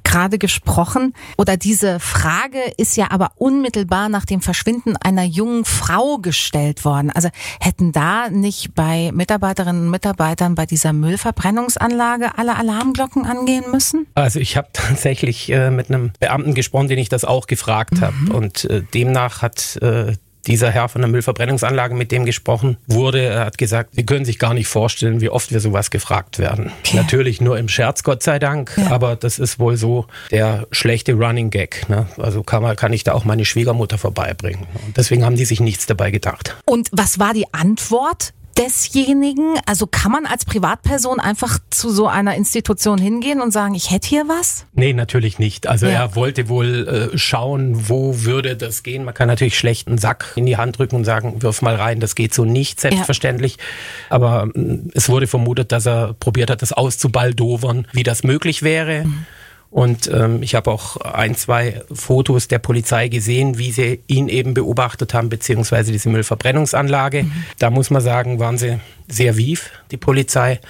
gerade 0.08 0.38
gesprochen. 0.38 1.14
Oder 1.36 1.56
diese 1.56 2.00
Frage 2.00 2.60
ist 2.76 2.96
ja 2.96 3.10
aber 3.10 3.32
unmittelbar 3.36 4.08
nach 4.08 4.24
dem 4.24 4.40
Verschwinden 4.40 4.96
einer 4.96 5.24
jungen 5.24 5.64
Frau 5.64 6.18
gestellt 6.18 6.84
worden. 6.84 7.10
Also 7.10 7.28
hätten 7.60 7.92
da 7.92 8.30
nicht 8.30 8.74
bei 8.74 9.10
Mitarbeiterinnen 9.12 9.82
und 9.82 9.90
Mitarbeitern 9.90 10.54
bei 10.54 10.66
dieser 10.66 10.92
Müllverbrennungsanlage 10.92 12.38
alle 12.38 12.56
Alarmglocken 12.56 13.26
angehen 13.26 13.64
müssen? 13.70 14.06
Also 14.14 14.40
ich 14.40 14.56
habe 14.56 14.68
tatsächlich 14.72 15.50
äh, 15.50 15.70
mit 15.70 15.90
einem 15.90 16.12
Beamten 16.18 16.54
gesprochen, 16.54 16.88
den 16.88 16.98
ich 16.98 17.08
das 17.08 17.24
auch 17.24 17.46
gefragt 17.46 17.94
mhm. 17.94 18.00
habe. 18.00 18.32
Und 18.32 18.64
äh, 18.64 18.82
demnach 18.94 19.42
hat 19.42 19.76
äh, 19.82 20.14
dieser 20.48 20.70
Herr 20.70 20.88
von 20.88 21.02
der 21.02 21.10
Müllverbrennungsanlage, 21.10 21.94
mit 21.94 22.10
dem 22.10 22.24
gesprochen 22.24 22.78
wurde, 22.86 23.20
er 23.20 23.44
hat 23.44 23.58
gesagt, 23.58 23.94
Sie 23.94 24.04
können 24.04 24.24
sich 24.24 24.38
gar 24.38 24.54
nicht 24.54 24.66
vorstellen, 24.66 25.20
wie 25.20 25.28
oft 25.28 25.52
wir 25.52 25.60
sowas 25.60 25.90
gefragt 25.90 26.38
werden. 26.38 26.72
Okay. 26.80 26.96
Natürlich 26.96 27.40
nur 27.40 27.58
im 27.58 27.68
Scherz, 27.68 28.02
Gott 28.02 28.22
sei 28.22 28.38
Dank, 28.38 28.72
ja. 28.76 28.90
aber 28.90 29.14
das 29.14 29.38
ist 29.38 29.58
wohl 29.58 29.76
so 29.76 30.06
der 30.30 30.66
schlechte 30.72 31.12
Running 31.12 31.50
Gag. 31.50 31.88
Ne? 31.88 32.06
Also 32.16 32.42
kann, 32.42 32.62
man, 32.62 32.74
kann 32.76 32.92
ich 32.92 33.04
da 33.04 33.12
auch 33.12 33.24
meine 33.24 33.44
Schwiegermutter 33.44 33.98
vorbeibringen. 33.98 34.66
Und 34.86 34.96
deswegen 34.96 35.24
haben 35.24 35.36
die 35.36 35.44
sich 35.44 35.60
nichts 35.60 35.86
dabei 35.86 36.10
gedacht. 36.10 36.56
Und 36.64 36.88
was 36.92 37.18
war 37.18 37.34
die 37.34 37.52
Antwort? 37.52 38.32
Desjenigen? 38.58 39.58
Also 39.66 39.86
kann 39.86 40.12
man 40.12 40.26
als 40.26 40.44
Privatperson 40.44 41.20
einfach 41.20 41.58
zu 41.70 41.90
so 41.90 42.08
einer 42.08 42.34
Institution 42.34 42.98
hingehen 42.98 43.40
und 43.40 43.52
sagen, 43.52 43.74
ich 43.74 43.90
hätte 43.90 44.08
hier 44.08 44.28
was? 44.28 44.66
Nee, 44.74 44.92
natürlich 44.92 45.38
nicht. 45.38 45.66
Also 45.66 45.86
ja. 45.86 45.92
er 45.92 46.16
wollte 46.16 46.48
wohl 46.48 47.10
äh, 47.14 47.18
schauen, 47.18 47.88
wo 47.88 48.24
würde 48.24 48.56
das 48.56 48.82
gehen. 48.82 49.04
Man 49.04 49.14
kann 49.14 49.28
natürlich 49.28 49.56
schlecht 49.58 49.88
einen 49.88 49.98
Sack 49.98 50.32
in 50.36 50.46
die 50.46 50.56
Hand 50.56 50.78
drücken 50.78 50.96
und 50.96 51.04
sagen, 51.04 51.42
wirf 51.42 51.62
mal 51.62 51.76
rein, 51.76 52.00
das 52.00 52.14
geht 52.14 52.34
so 52.34 52.44
nicht, 52.44 52.80
selbstverständlich. 52.80 53.56
Ja. 53.56 54.16
Aber 54.16 54.48
äh, 54.54 54.78
es 54.94 55.08
wurde 55.08 55.26
vermutet, 55.26 55.72
dass 55.72 55.86
er 55.86 56.14
probiert 56.14 56.50
hat, 56.50 56.62
das 56.62 56.72
auszubaldowern, 56.72 57.86
wie 57.92 58.02
das 58.02 58.24
möglich 58.24 58.62
wäre. 58.62 59.04
Mhm. 59.04 59.26
Und 59.70 60.10
ähm, 60.12 60.42
ich 60.42 60.54
habe 60.54 60.70
auch 60.70 60.96
ein, 60.96 61.34
zwei 61.34 61.82
Fotos 61.92 62.48
der 62.48 62.58
Polizei 62.58 63.08
gesehen, 63.08 63.58
wie 63.58 63.70
sie 63.70 64.00
ihn 64.06 64.28
eben 64.28 64.54
beobachtet 64.54 65.12
haben, 65.12 65.28
beziehungsweise 65.28 65.92
diese 65.92 66.08
Müllverbrennungsanlage. 66.08 67.24
Mhm. 67.24 67.32
Da 67.58 67.70
muss 67.70 67.90
man 67.90 68.00
sagen, 68.00 68.38
waren 68.38 68.56
sie 68.56 68.80
sehr 69.08 69.36
wief, 69.36 69.70
die 69.90 69.98
Polizei, 69.98 70.60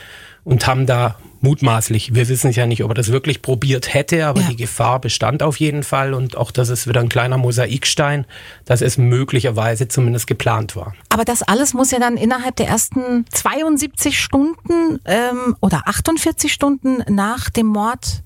und 0.45 0.67
haben 0.67 0.87
da 0.87 1.17
mutmaßlich, 1.41 2.15
wir 2.15 2.29
wissen 2.29 2.51
ja 2.53 2.67
nicht, 2.67 2.83
ob 2.83 2.91
er 2.91 2.95
das 2.95 3.13
wirklich 3.13 3.43
probiert 3.43 3.93
hätte, 3.93 4.27
aber 4.27 4.41
ja. 4.41 4.49
die 4.49 4.57
Gefahr 4.57 5.01
bestand 5.01 5.43
auf 5.43 5.59
jeden 5.59 5.83
Fall 5.83 6.15
und 6.15 6.37
auch 6.37 6.51
das 6.51 6.69
ist 6.69 6.89
wieder 6.89 7.01
ein 7.01 7.09
kleiner 7.09 7.39
Mosaikstein, 7.39 8.25
dass 8.65 8.81
es 8.81 8.99
möglicherweise 8.99 9.89
zumindest 9.89 10.27
geplant 10.27 10.75
war. 10.75 10.95
Aber 11.11 11.25
das 11.25 11.43
alles 11.43 11.75
muss 11.75 11.91
ja 11.91 11.99
dann 11.99 12.17
innerhalb 12.17 12.57
der 12.57 12.67
ersten 12.67 13.25
72 13.31 14.19
Stunden 14.19 15.01
ähm, 15.05 15.55
oder 15.61 15.83
48 15.87 16.53
Stunden 16.53 17.05
nach 17.09 17.51
dem 17.51 17.67
Mord 17.67 18.23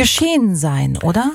geschehen 0.00 0.56
sein, 0.56 0.98
oder? 1.02 1.32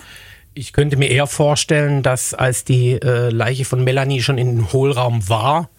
Ich 0.53 0.73
könnte 0.73 0.97
mir 0.97 1.09
eher 1.09 1.27
vorstellen, 1.27 2.01
dass 2.01 2.33
als 2.33 2.63
die 2.63 2.93
äh, 2.93 3.29
Leiche 3.29 3.65
von 3.65 3.83
Melanie 3.83 4.21
schon 4.21 4.37
in 4.37 4.55
den 4.55 4.73
Hohlraum 4.73 5.27
war, 5.27 5.69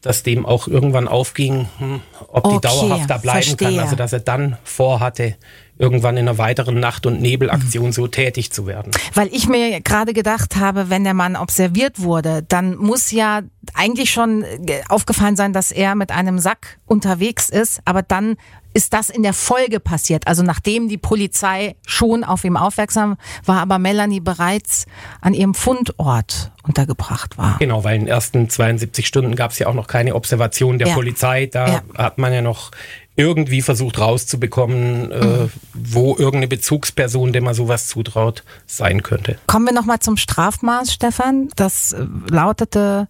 dass 0.00 0.22
dem 0.22 0.46
auch 0.46 0.68
irgendwann 0.68 1.08
aufging, 1.08 1.68
hm, 1.78 2.00
ob 2.28 2.44
die 2.44 2.50
okay, 2.50 2.68
dauerhaft 2.68 3.10
da 3.10 3.18
bleiben 3.18 3.42
verstehe. 3.42 3.68
kann. 3.68 3.78
Also 3.80 3.96
dass 3.96 4.12
er 4.12 4.20
dann 4.20 4.56
vorhatte, 4.62 5.34
irgendwann 5.78 6.16
in 6.16 6.28
einer 6.28 6.38
weiteren 6.38 6.80
Nacht- 6.80 7.06
und 7.06 7.20
Nebelaktion 7.20 7.86
mhm. 7.86 7.92
so 7.92 8.06
tätig 8.06 8.52
zu 8.52 8.66
werden. 8.66 8.92
Weil 9.14 9.28
ich 9.32 9.48
mir 9.48 9.80
gerade 9.80 10.14
gedacht 10.14 10.56
habe, 10.56 10.90
wenn 10.90 11.04
der 11.04 11.12
Mann 11.14 11.36
observiert 11.36 12.00
wurde, 12.00 12.42
dann 12.48 12.76
muss 12.76 13.10
ja 13.10 13.42
eigentlich 13.74 14.10
schon 14.10 14.42
äh, 14.42 14.82
aufgefallen 14.88 15.36
sein, 15.36 15.52
dass 15.52 15.72
er 15.72 15.94
mit 15.94 16.12
einem 16.12 16.38
Sack 16.38 16.78
unterwegs 16.86 17.50
ist, 17.50 17.80
aber 17.84 18.02
dann 18.02 18.36
ist 18.76 18.92
das 18.92 19.08
in 19.08 19.22
der 19.22 19.32
Folge 19.32 19.80
passiert. 19.80 20.26
Also 20.26 20.42
nachdem 20.42 20.90
die 20.90 20.98
Polizei 20.98 21.76
schon 21.86 22.24
auf 22.24 22.44
ihm 22.44 22.58
aufmerksam 22.58 23.16
war, 23.46 23.62
aber 23.62 23.78
Melanie 23.78 24.20
bereits 24.20 24.84
an 25.22 25.32
ihrem 25.32 25.54
Fundort 25.54 26.52
untergebracht 26.62 27.38
war. 27.38 27.56
Genau, 27.58 27.84
weil 27.84 27.94
in 27.94 28.02
den 28.02 28.08
ersten 28.08 28.50
72 28.50 29.06
Stunden 29.06 29.34
gab 29.34 29.52
es 29.52 29.58
ja 29.58 29.68
auch 29.68 29.72
noch 29.72 29.86
keine 29.86 30.14
Observation 30.14 30.78
der 30.78 30.88
ja. 30.88 30.94
Polizei. 30.94 31.46
Da 31.46 31.66
ja. 31.68 31.82
hat 31.96 32.18
man 32.18 32.34
ja 32.34 32.42
noch 32.42 32.70
irgendwie 33.16 33.62
versucht 33.62 33.98
rauszubekommen, 33.98 35.10
äh, 35.10 35.24
mhm. 35.24 35.50
wo 35.72 36.10
irgendeine 36.10 36.48
Bezugsperson, 36.48 37.32
der 37.32 37.42
man 37.42 37.54
sowas 37.54 37.88
zutraut, 37.88 38.44
sein 38.66 39.02
könnte. 39.02 39.38
Kommen 39.46 39.66
wir 39.66 39.72
nochmal 39.72 40.00
zum 40.00 40.16
Strafmaß, 40.16 40.92
Stefan. 40.92 41.48
Das 41.56 41.92
äh, 41.92 42.06
lautete 42.30 43.08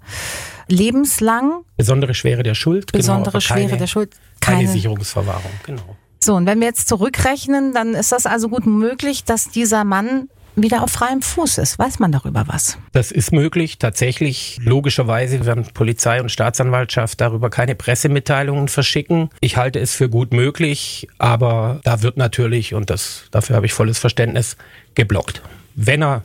lebenslang. 0.68 1.64
Besondere 1.76 2.14
Schwere 2.14 2.42
der 2.42 2.54
Schuld. 2.54 2.92
Genau, 2.92 2.98
Besondere 2.98 3.32
genau, 3.32 3.40
Schwere 3.40 3.66
keine, 3.66 3.78
der 3.78 3.86
Schuld. 3.86 4.14
Keine, 4.40 4.58
keine 4.58 4.68
Sicherungsverwahrung, 4.70 5.50
genau. 5.64 5.96
So, 6.20 6.34
und 6.34 6.46
wenn 6.46 6.60
wir 6.60 6.66
jetzt 6.66 6.88
zurückrechnen, 6.88 7.72
dann 7.72 7.94
ist 7.94 8.10
das 8.12 8.26
also 8.26 8.48
gut 8.48 8.66
möglich, 8.66 9.24
dass 9.24 9.48
dieser 9.50 9.84
Mann 9.84 10.28
wieder 10.56 10.82
auf 10.82 10.90
freiem 10.90 11.22
Fuß 11.22 11.58
ist. 11.58 11.78
Weiß 11.78 11.98
man 11.98 12.10
darüber 12.10 12.44
was? 12.48 12.78
Das 12.92 13.12
ist 13.12 13.32
möglich. 13.32 13.78
Tatsächlich, 13.78 14.58
logischerweise 14.62 15.44
werden 15.44 15.66
Polizei 15.72 16.20
und 16.20 16.32
Staatsanwaltschaft 16.32 17.20
darüber 17.20 17.50
keine 17.50 17.74
Pressemitteilungen 17.74 18.68
verschicken. 18.68 19.30
Ich 19.40 19.56
halte 19.56 19.78
es 19.78 19.94
für 19.94 20.08
gut 20.08 20.32
möglich, 20.32 21.08
aber 21.18 21.80
da 21.84 22.02
wird 22.02 22.16
natürlich, 22.16 22.74
und 22.74 22.90
das, 22.90 23.24
dafür 23.30 23.56
habe 23.56 23.66
ich 23.66 23.74
volles 23.74 23.98
Verständnis, 23.98 24.56
geblockt. 24.94 25.42
Wenn 25.74 26.02
er 26.02 26.24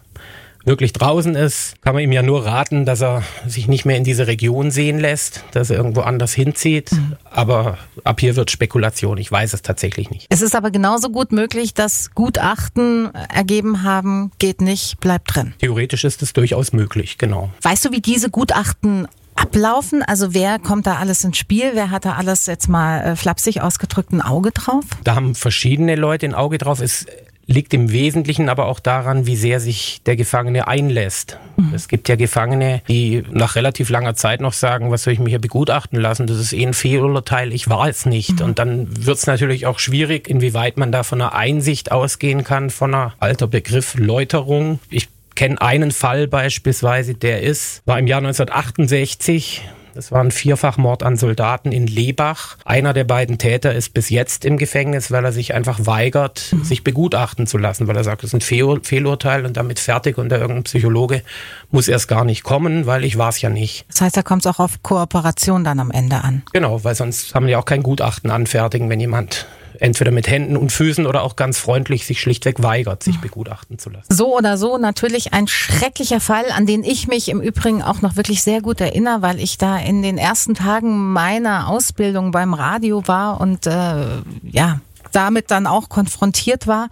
wirklich 0.63 0.93
draußen 0.93 1.35
ist, 1.35 1.81
kann 1.81 1.93
man 1.93 2.03
ihm 2.03 2.11
ja 2.11 2.21
nur 2.21 2.45
raten, 2.45 2.85
dass 2.85 3.01
er 3.01 3.23
sich 3.47 3.67
nicht 3.67 3.85
mehr 3.85 3.97
in 3.97 4.03
diese 4.03 4.27
Region 4.27 4.71
sehen 4.71 4.99
lässt, 4.99 5.43
dass 5.51 5.69
er 5.69 5.77
irgendwo 5.77 6.01
anders 6.01 6.33
hinzieht. 6.33 6.91
Mhm. 6.91 7.15
Aber 7.29 7.77
ab 8.03 8.19
hier 8.19 8.35
wird 8.35 8.51
Spekulation. 8.51 9.17
Ich 9.17 9.31
weiß 9.31 9.53
es 9.53 9.61
tatsächlich 9.61 10.09
nicht. 10.09 10.27
Es 10.29 10.41
ist 10.41 10.55
aber 10.55 10.71
genauso 10.71 11.09
gut 11.09 11.31
möglich, 11.31 11.73
dass 11.73 12.11
Gutachten 12.13 13.13
ergeben 13.33 13.83
haben, 13.83 14.31
geht 14.39 14.61
nicht, 14.61 14.99
bleibt 14.99 15.35
drin. 15.35 15.53
Theoretisch 15.59 16.03
ist 16.03 16.21
es 16.21 16.33
durchaus 16.33 16.73
möglich, 16.73 17.17
genau. 17.17 17.51
Weißt 17.61 17.85
du, 17.85 17.91
wie 17.91 18.01
diese 18.01 18.29
Gutachten 18.29 19.07
ablaufen? 19.35 20.03
Also 20.03 20.33
wer 20.33 20.59
kommt 20.59 20.87
da 20.87 20.95
alles 20.95 21.23
ins 21.23 21.37
Spiel? 21.37 21.71
Wer 21.73 21.89
hat 21.89 22.05
da 22.05 22.13
alles 22.13 22.45
jetzt 22.45 22.69
mal 22.69 23.01
äh, 23.01 23.15
flapsig 23.15 23.61
ausgedrückt 23.61 24.11
ein 24.11 24.21
Auge 24.21 24.51
drauf? 24.51 24.83
Da 25.03 25.15
haben 25.15 25.35
verschiedene 25.35 25.95
Leute 25.95 26.27
ein 26.27 26.35
Auge 26.35 26.57
drauf. 26.57 26.79
Es 26.79 27.05
liegt 27.45 27.73
im 27.73 27.91
Wesentlichen 27.91 28.49
aber 28.49 28.67
auch 28.67 28.79
daran, 28.79 29.25
wie 29.25 29.35
sehr 29.35 29.59
sich 29.59 30.01
der 30.05 30.15
Gefangene 30.15 30.67
einlässt. 30.67 31.37
Mhm. 31.57 31.73
Es 31.73 31.87
gibt 31.87 32.07
ja 32.09 32.15
Gefangene, 32.15 32.81
die 32.87 33.23
nach 33.31 33.55
relativ 33.55 33.89
langer 33.89 34.15
Zeit 34.15 34.41
noch 34.41 34.53
sagen, 34.53 34.91
was 34.91 35.03
soll 35.03 35.13
ich 35.13 35.19
mir 35.19 35.29
hier 35.29 35.39
begutachten 35.39 35.99
lassen? 35.99 36.27
Das 36.27 36.37
ist 36.37 36.53
eh 36.53 36.65
ein 36.65 36.73
Fehlurteil, 36.73 37.53
ich 37.53 37.69
war 37.69 37.87
es 37.87 38.05
nicht. 38.05 38.39
Mhm. 38.39 38.45
Und 38.45 38.59
dann 38.59 39.05
wird 39.05 39.17
es 39.17 39.27
natürlich 39.27 39.65
auch 39.65 39.79
schwierig, 39.79 40.29
inwieweit 40.29 40.77
man 40.77 40.91
da 40.91 41.03
von 41.03 41.21
einer 41.21 41.33
Einsicht 41.33 41.91
ausgehen 41.91 42.43
kann, 42.43 42.69
von 42.69 42.93
einer 42.93 43.13
alter 43.19 43.47
Begriff 43.47 43.95
Läuterung. 43.95 44.79
Ich 44.89 45.09
kenne 45.35 45.61
einen 45.61 45.91
Fall 45.91 46.27
beispielsweise, 46.27 47.15
der 47.15 47.41
ist, 47.41 47.81
war 47.85 47.99
im 47.99 48.07
Jahr 48.07 48.19
1968 48.19 49.63
Es 49.95 50.11
war 50.11 50.23
ein 50.23 50.31
Vierfachmord 50.31 51.03
an 51.03 51.17
Soldaten 51.17 51.71
in 51.71 51.87
Lebach. 51.87 52.57
Einer 52.65 52.93
der 52.93 53.03
beiden 53.03 53.37
Täter 53.37 53.73
ist 53.73 53.93
bis 53.93 54.09
jetzt 54.09 54.45
im 54.45 54.57
Gefängnis, 54.57 55.11
weil 55.11 55.25
er 55.25 55.31
sich 55.31 55.53
einfach 55.53 55.85
weigert, 55.85 56.49
mhm. 56.51 56.63
sich 56.63 56.83
begutachten 56.83 57.47
zu 57.47 57.57
lassen, 57.57 57.87
weil 57.87 57.97
er 57.97 58.03
sagt, 58.03 58.23
das 58.23 58.29
ist 58.29 58.35
ein 58.35 58.41
Fehl 58.41 58.79
Fehlurteil 58.83 59.45
und 59.45 59.57
damit 59.57 59.79
fertig 59.79 60.17
und 60.17 60.29
der 60.29 60.39
irgendein 60.39 60.63
Psychologe 60.63 61.23
muss 61.71 61.87
erst 61.87 62.07
gar 62.07 62.25
nicht 62.25 62.43
kommen, 62.43 62.85
weil 62.85 63.03
ich 63.03 63.17
war 63.17 63.29
es 63.29 63.41
ja 63.41 63.49
nicht. 63.49 63.85
Das 63.89 64.01
heißt, 64.01 64.17
da 64.17 64.21
kommt 64.21 64.45
es 64.45 64.47
auch 64.47 64.59
auf 64.59 64.81
Kooperation 64.83 65.63
dann 65.63 65.79
am 65.79 65.91
Ende 65.91 66.23
an. 66.23 66.43
Genau, 66.53 66.83
weil 66.83 66.95
sonst 66.95 67.35
haben 67.35 67.45
wir 67.45 67.53
ja 67.53 67.59
auch 67.59 67.65
kein 67.65 67.83
Gutachten 67.83 68.29
anfertigen, 68.29 68.89
wenn 68.89 68.99
jemand 68.99 69.47
entweder 69.81 70.11
mit 70.11 70.27
Händen 70.27 70.55
und 70.55 70.71
Füßen 70.71 71.05
oder 71.07 71.23
auch 71.23 71.35
ganz 71.35 71.59
freundlich 71.59 72.05
sich 72.05 72.21
schlichtweg 72.21 72.61
weigert, 72.61 73.03
sich 73.03 73.19
begutachten 73.19 73.79
zu 73.79 73.89
lassen. 73.89 74.13
So 74.13 74.37
oder 74.37 74.57
so 74.57 74.77
natürlich 74.77 75.33
ein 75.33 75.47
schrecklicher 75.47 76.19
Fall, 76.19 76.45
an 76.55 76.65
den 76.65 76.83
ich 76.83 77.07
mich 77.07 77.29
im 77.29 77.41
Übrigen 77.41 77.81
auch 77.81 78.01
noch 78.01 78.15
wirklich 78.15 78.43
sehr 78.43 78.61
gut 78.61 78.79
erinnere, 78.79 79.21
weil 79.21 79.39
ich 79.39 79.57
da 79.57 79.77
in 79.77 80.01
den 80.01 80.17
ersten 80.17 80.53
Tagen 80.53 81.11
meiner 81.11 81.67
Ausbildung 81.67 82.31
beim 82.31 82.53
Radio 82.53 83.07
war 83.07 83.41
und 83.41 83.65
äh, 83.65 84.21
ja, 84.43 84.79
damit 85.11 85.51
dann 85.51 85.67
auch 85.67 85.89
konfrontiert 85.89 86.67
war. 86.67 86.89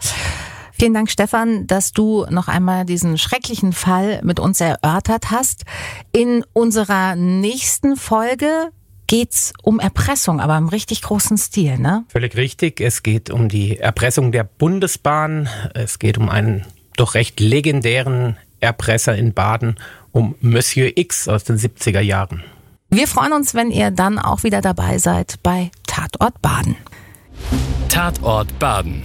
Vielen 0.79 0.93
Dank, 0.93 1.11
Stefan, 1.11 1.67
dass 1.67 1.91
du 1.91 2.25
noch 2.29 2.47
einmal 2.47 2.85
diesen 2.85 3.17
schrecklichen 3.17 3.73
Fall 3.73 4.21
mit 4.23 4.39
uns 4.39 4.61
erörtert 4.61 5.29
hast. 5.29 5.65
In 6.13 6.45
unserer 6.53 7.15
nächsten 7.15 7.97
Folge 7.97 8.71
geht's 9.09 9.51
um 9.63 9.79
Erpressung, 9.79 10.39
aber 10.39 10.57
im 10.57 10.69
richtig 10.69 11.01
großen 11.01 11.37
Stil, 11.37 11.77
ne? 11.79 12.05
Völlig 12.07 12.37
richtig. 12.37 12.79
Es 12.79 13.03
geht 13.03 13.29
um 13.29 13.49
die 13.49 13.77
Erpressung 13.77 14.31
der 14.31 14.45
Bundesbahn. 14.45 15.49
Es 15.73 15.99
geht 15.99 16.17
um 16.17 16.29
einen 16.29 16.65
doch 16.95 17.15
recht 17.15 17.39
legendären 17.39 18.37
Erpresser 18.61 19.17
in 19.17 19.33
Baden, 19.33 19.77
um 20.11 20.35
Monsieur 20.41 20.91
X 20.95 21.27
aus 21.27 21.43
den 21.43 21.57
70er 21.57 22.01
Jahren. 22.01 22.43
Wir 22.91 23.07
freuen 23.07 23.33
uns, 23.33 23.55
wenn 23.55 23.71
ihr 23.71 23.91
dann 23.91 24.19
auch 24.19 24.43
wieder 24.43 24.61
dabei 24.61 24.97
seid 24.99 25.41
bei 25.43 25.71
Tatort 25.87 26.41
Baden. 26.41 26.75
Tatort 27.89 28.57
Baden 28.59 29.03